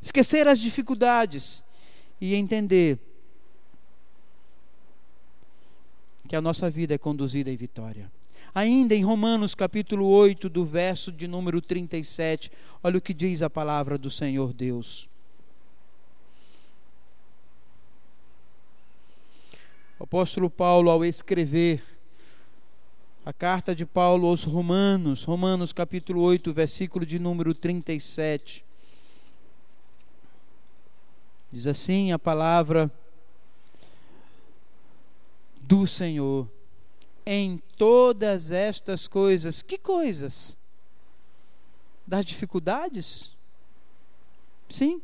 [0.00, 1.62] esquecer as dificuldades
[2.18, 3.05] e entender
[6.26, 8.10] que a nossa vida é conduzida em vitória.
[8.54, 12.50] Ainda em Romanos capítulo 8, do verso de número 37,
[12.82, 15.08] olha o que diz a palavra do Senhor Deus.
[19.98, 21.82] O apóstolo Paulo, ao escrever
[23.24, 28.64] a carta de Paulo aos Romanos, Romanos capítulo 8, versículo de número 37,
[31.50, 32.90] diz assim a palavra
[35.66, 36.50] do Senhor.
[37.24, 40.56] Em todas estas coisas, que coisas?
[42.06, 43.32] Das dificuldades?
[44.68, 45.02] Sim,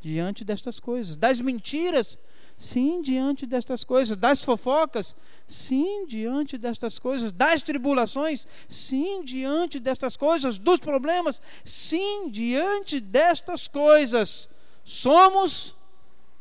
[0.00, 1.16] diante destas coisas.
[1.16, 2.16] Das mentiras?
[2.56, 4.16] Sim, diante destas coisas.
[4.16, 5.16] Das fofocas?
[5.48, 7.32] Sim, diante destas coisas.
[7.32, 8.46] Das tribulações?
[8.68, 10.56] Sim, diante destas coisas.
[10.56, 11.42] Dos problemas?
[11.64, 14.48] Sim, diante destas coisas.
[14.84, 15.74] Somos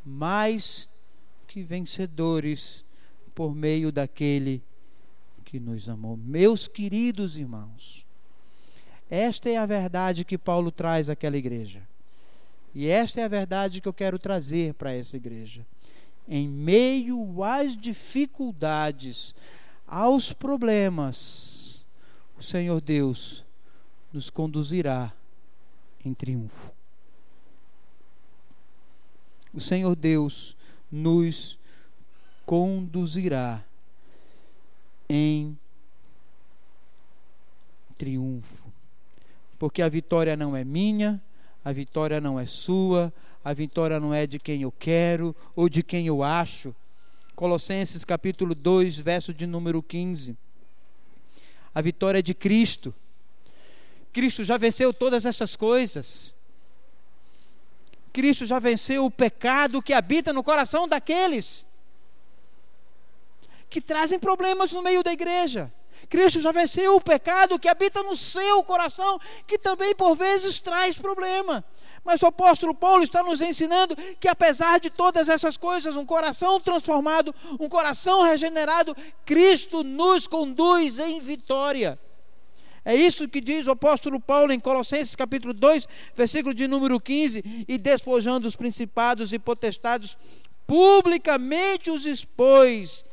[0.06, 0.88] mais
[1.48, 2.86] que vencedores
[3.40, 4.62] por meio daquele
[5.46, 6.18] que nos amou.
[6.18, 8.06] Meus queridos irmãos,
[9.10, 11.82] esta é a verdade que Paulo traz àquela igreja.
[12.76, 15.66] E esta é a verdade que eu quero trazer para essa igreja.
[16.28, 19.34] Em meio às dificuldades,
[19.88, 21.86] aos problemas,
[22.38, 23.46] o Senhor Deus
[24.12, 25.14] nos conduzirá
[26.04, 26.74] em triunfo.
[29.54, 30.58] O Senhor Deus
[30.92, 31.59] nos
[32.50, 33.64] conduzirá
[35.08, 35.56] em
[37.96, 38.74] triunfo.
[39.60, 41.22] Porque a vitória não é minha,
[41.64, 43.14] a vitória não é sua,
[43.46, 46.74] a vitória não é de quem eu quero ou de quem eu acho.
[47.36, 50.36] Colossenses capítulo 2, verso de número 15.
[51.76, 52.92] A vitória é de Cristo.
[54.12, 56.36] Cristo já venceu todas essas coisas.
[58.12, 61.69] Cristo já venceu o pecado que habita no coração daqueles
[63.70, 65.72] que trazem problemas no meio da igreja.
[66.10, 70.98] Cristo já venceu o pecado que habita no seu coração, que também por vezes traz
[70.98, 71.64] problema.
[72.04, 76.60] Mas o apóstolo Paulo está nos ensinando que, apesar de todas essas coisas, um coração
[76.60, 78.96] transformado, um coração regenerado,
[79.26, 82.00] Cristo nos conduz em vitória.
[82.86, 87.66] É isso que diz o apóstolo Paulo em Colossenses capítulo 2, versículo de número 15:
[87.68, 90.18] e despojando os principados e potestados,
[90.66, 93.06] publicamente os expôs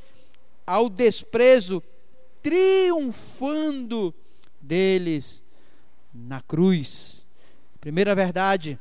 [0.66, 1.82] ao desprezo,
[2.42, 4.14] triunfando
[4.60, 5.42] deles
[6.12, 7.24] na cruz.
[7.80, 8.78] Primeira verdade,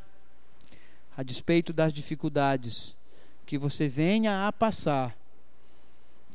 [1.15, 2.97] a despeito das dificuldades
[3.45, 5.15] que você venha a passar,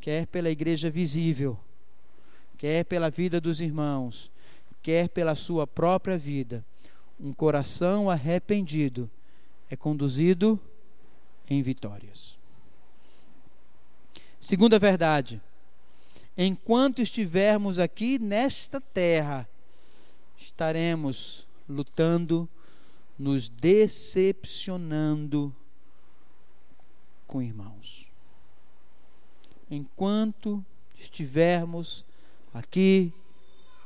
[0.01, 1.59] quer pela igreja visível,
[2.57, 4.31] quer pela vida dos irmãos,
[4.83, 6.65] quer pela sua própria vida,
[7.19, 9.11] um coração arrependido
[9.71, 10.61] é conduzido
[11.49, 12.40] em vitórias.
[14.41, 15.39] Segunda verdade,
[16.35, 19.47] enquanto estivermos aqui nesta terra,
[20.35, 22.49] estaremos lutando,
[23.19, 25.55] nos decepcionando
[27.27, 28.09] com irmãos.
[29.71, 30.65] Enquanto
[30.99, 32.07] estivermos
[32.55, 33.13] aqui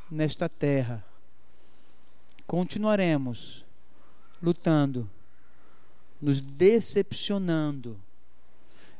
[0.09, 1.05] nesta terra,
[2.47, 3.67] continuaremos
[4.41, 5.11] lutando,
[6.23, 8.01] nos decepcionando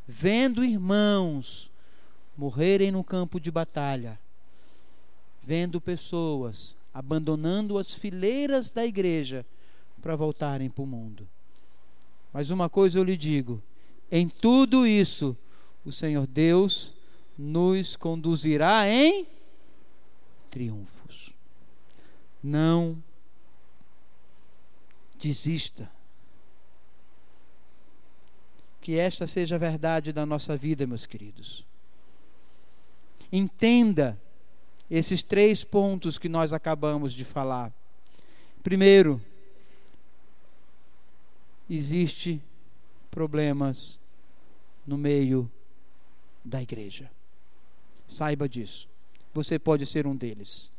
[0.07, 1.71] vendo irmãos
[2.37, 4.19] morrerem no campo de batalha,
[5.43, 9.45] vendo pessoas abandonando as fileiras da igreja
[10.01, 11.29] para voltarem para o mundo.
[12.33, 13.63] Mas uma coisa eu lhe digo:
[14.11, 15.37] em tudo isso,
[15.85, 16.95] o Senhor Deus
[17.37, 19.27] nos conduzirá em
[20.51, 21.35] triunfos.
[22.43, 23.03] Não
[25.19, 25.91] desista.
[28.85, 31.65] Que esta seja a verdade da nossa vida, meus queridos.
[33.33, 34.21] Entenda
[34.91, 37.73] esses três pontos que nós acabamos de falar.
[38.63, 39.19] Primeiro,
[41.69, 42.43] existe
[43.11, 43.99] problemas
[44.87, 45.51] no meio
[46.45, 47.11] da igreja.
[48.07, 48.87] Saiba disso.
[49.33, 50.71] Você pode ser um deles.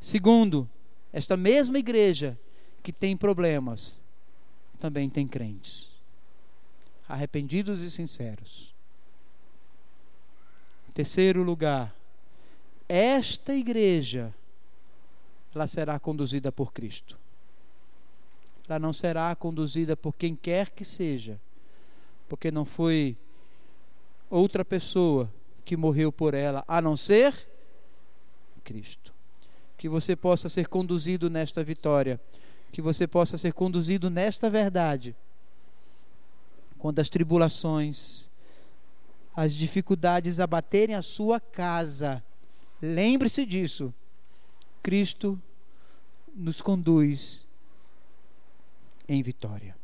[0.00, 0.68] Segundo,
[1.12, 2.36] esta mesma igreja
[2.82, 4.00] que tem problemas
[4.80, 5.96] também tem crentes
[7.08, 8.74] arrependidos e sinceros.
[10.92, 11.94] Terceiro lugar,
[12.88, 14.34] esta igreja
[15.54, 17.18] ela será conduzida por Cristo.
[18.68, 21.40] Ela não será conduzida por quem quer que seja,
[22.28, 23.16] porque não foi
[24.28, 25.32] outra pessoa
[25.64, 27.48] que morreu por ela, a não ser
[28.62, 29.14] Cristo.
[29.78, 32.20] Que você possa ser conduzido nesta vitória,
[32.70, 35.16] que você possa ser conduzido nesta verdade
[36.78, 38.30] quando as tribulações,
[39.34, 42.24] as dificuldades abaterem a sua casa,
[42.80, 43.92] lembre-se disso.
[44.82, 45.40] Cristo
[46.34, 47.46] nos conduz
[49.08, 49.76] em vitória.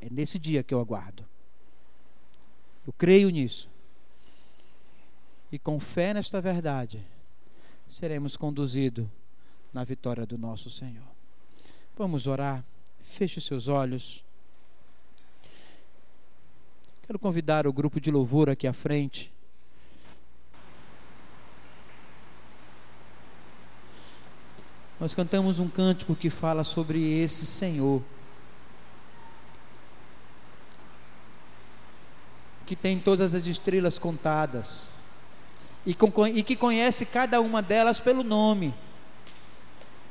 [0.00, 1.24] É nesse dia que eu aguardo.
[2.86, 3.70] Eu creio nisso.
[5.50, 7.04] E com fé nesta verdade,
[7.86, 9.06] seremos conduzidos
[9.72, 11.06] na vitória do nosso Senhor.
[11.96, 12.64] Vamos orar.
[13.00, 14.24] Feche seus olhos.
[17.08, 19.32] Quero convidar o grupo de louvor aqui à frente.
[25.00, 28.02] Nós cantamos um cântico que fala sobre esse Senhor.
[32.66, 34.90] Que tem todas as estrelas contadas.
[35.86, 35.96] E,
[36.34, 38.74] e que conhece cada uma delas pelo nome.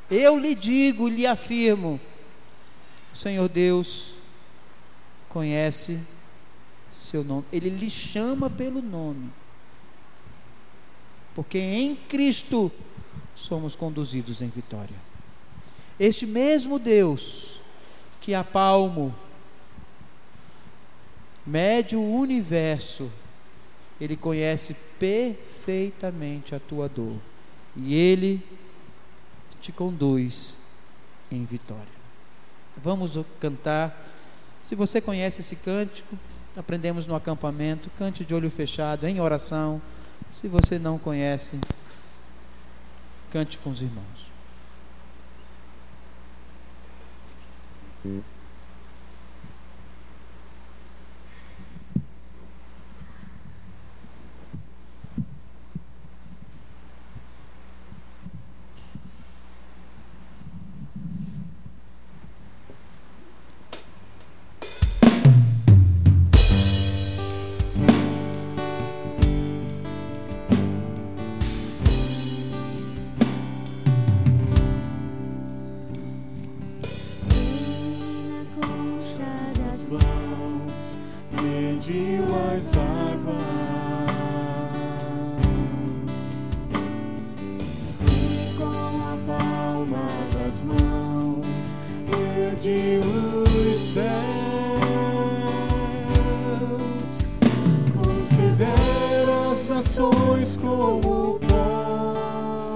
[0.10, 2.00] Eu lhe digo, lhe afirmo:
[3.14, 4.16] o Senhor Deus
[5.30, 6.17] conhece
[7.08, 9.30] seu nome, ele lhe chama pelo nome,
[11.34, 12.72] porque em Cristo
[13.34, 14.96] somos conduzidos em vitória.
[16.00, 17.62] Este mesmo Deus
[18.20, 19.16] que a palmo
[21.46, 23.10] mede o universo,
[24.02, 27.16] ele conhece perfeitamente a tua dor
[27.76, 28.44] e ele
[29.62, 30.58] te conduz
[31.32, 31.98] em vitória.
[32.84, 34.06] Vamos cantar.
[34.62, 36.18] Se você conhece esse cântico,
[36.58, 39.82] aprendemos no acampamento, cante de olho fechado, em oração.
[40.32, 41.62] Se você não conhece,
[43.32, 44.32] cante com os irmãos.
[79.90, 80.94] mãos,
[81.42, 83.38] mediu as águas.
[88.06, 91.48] E com a palma das mãos,
[92.10, 94.08] mediu os céus.
[98.04, 102.76] Considera as nações como pó,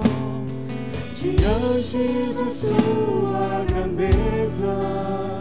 [1.16, 2.04] diante
[2.42, 5.31] de sua grandeza.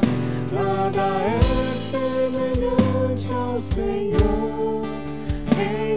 [3.62, 4.82] Senhor.
[5.60, 5.91] Ei.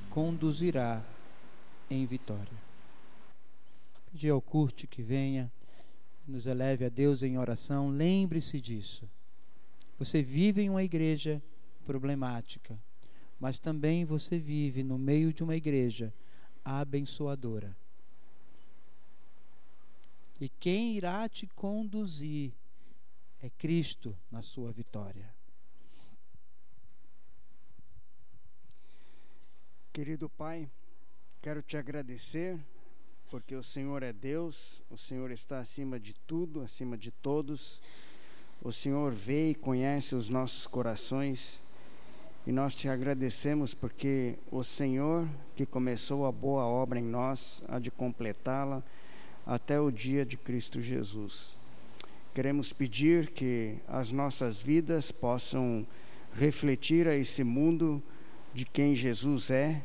[0.00, 1.04] Conduzirá
[1.88, 2.58] em vitória.
[4.12, 5.50] Pedir ao curte que venha
[6.26, 9.08] nos eleve a Deus em oração, lembre-se disso.
[9.98, 11.42] Você vive em uma igreja
[11.84, 12.78] problemática,
[13.38, 16.12] mas também você vive no meio de uma igreja
[16.64, 17.76] abençoadora.
[20.40, 22.52] E quem irá te conduzir
[23.40, 25.39] é Cristo na sua vitória.
[29.92, 30.70] Querido Pai,
[31.42, 32.56] quero te agradecer
[33.28, 37.82] porque o Senhor é Deus, o Senhor está acima de tudo, acima de todos.
[38.62, 41.60] O Senhor vê e conhece os nossos corações.
[42.46, 47.80] E nós te agradecemos porque o Senhor que começou a boa obra em nós há
[47.80, 48.84] de completá-la
[49.44, 51.56] até o dia de Cristo Jesus.
[52.32, 55.84] Queremos pedir que as nossas vidas possam
[56.36, 58.00] refletir a esse mundo
[58.52, 59.82] de quem Jesus é,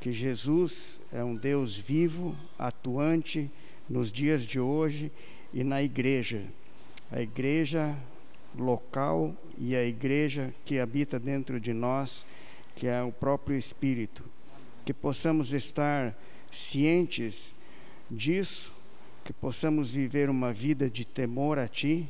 [0.00, 3.50] que Jesus é um Deus vivo, atuante
[3.88, 5.10] nos dias de hoje
[5.52, 6.42] e na igreja.
[7.10, 7.96] A igreja
[8.58, 12.26] local e a igreja que habita dentro de nós,
[12.76, 14.24] que é o próprio Espírito.
[14.84, 16.14] Que possamos estar
[16.50, 17.56] cientes
[18.10, 18.74] disso
[19.24, 22.06] que possamos viver uma vida de temor a Ti,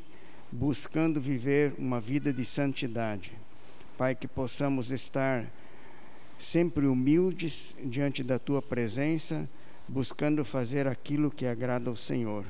[0.51, 3.31] buscando viver uma vida de santidade.
[3.97, 5.49] Pai, que possamos estar
[6.37, 9.49] sempre humildes diante da Tua presença,
[9.87, 12.45] buscando fazer aquilo que agrada ao Senhor.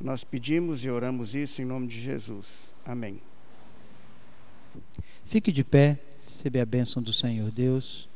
[0.00, 2.72] Nós pedimos e oramos isso em nome de Jesus.
[2.84, 3.20] Amém.
[5.26, 8.08] Fique de pé, receba a bênção do Senhor Deus.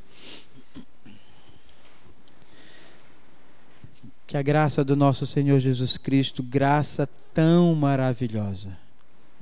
[4.27, 8.79] Que a graça do nosso Senhor Jesus Cristo, graça tão maravilhosa,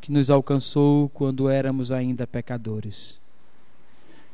[0.01, 3.19] que nos alcançou quando éramos ainda pecadores,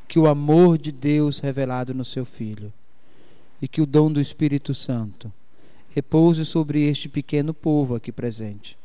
[0.07, 2.71] que o amor de Deus revelado no seu Filho
[3.61, 5.31] e que o dom do Espírito Santo
[5.89, 8.77] repouse sobre este pequeno povo aqui presente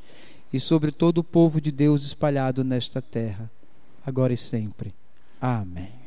[0.52, 3.50] e sobre todo o povo de Deus espalhado nesta terra,
[4.04, 4.94] agora e sempre.
[5.40, 6.01] Amém.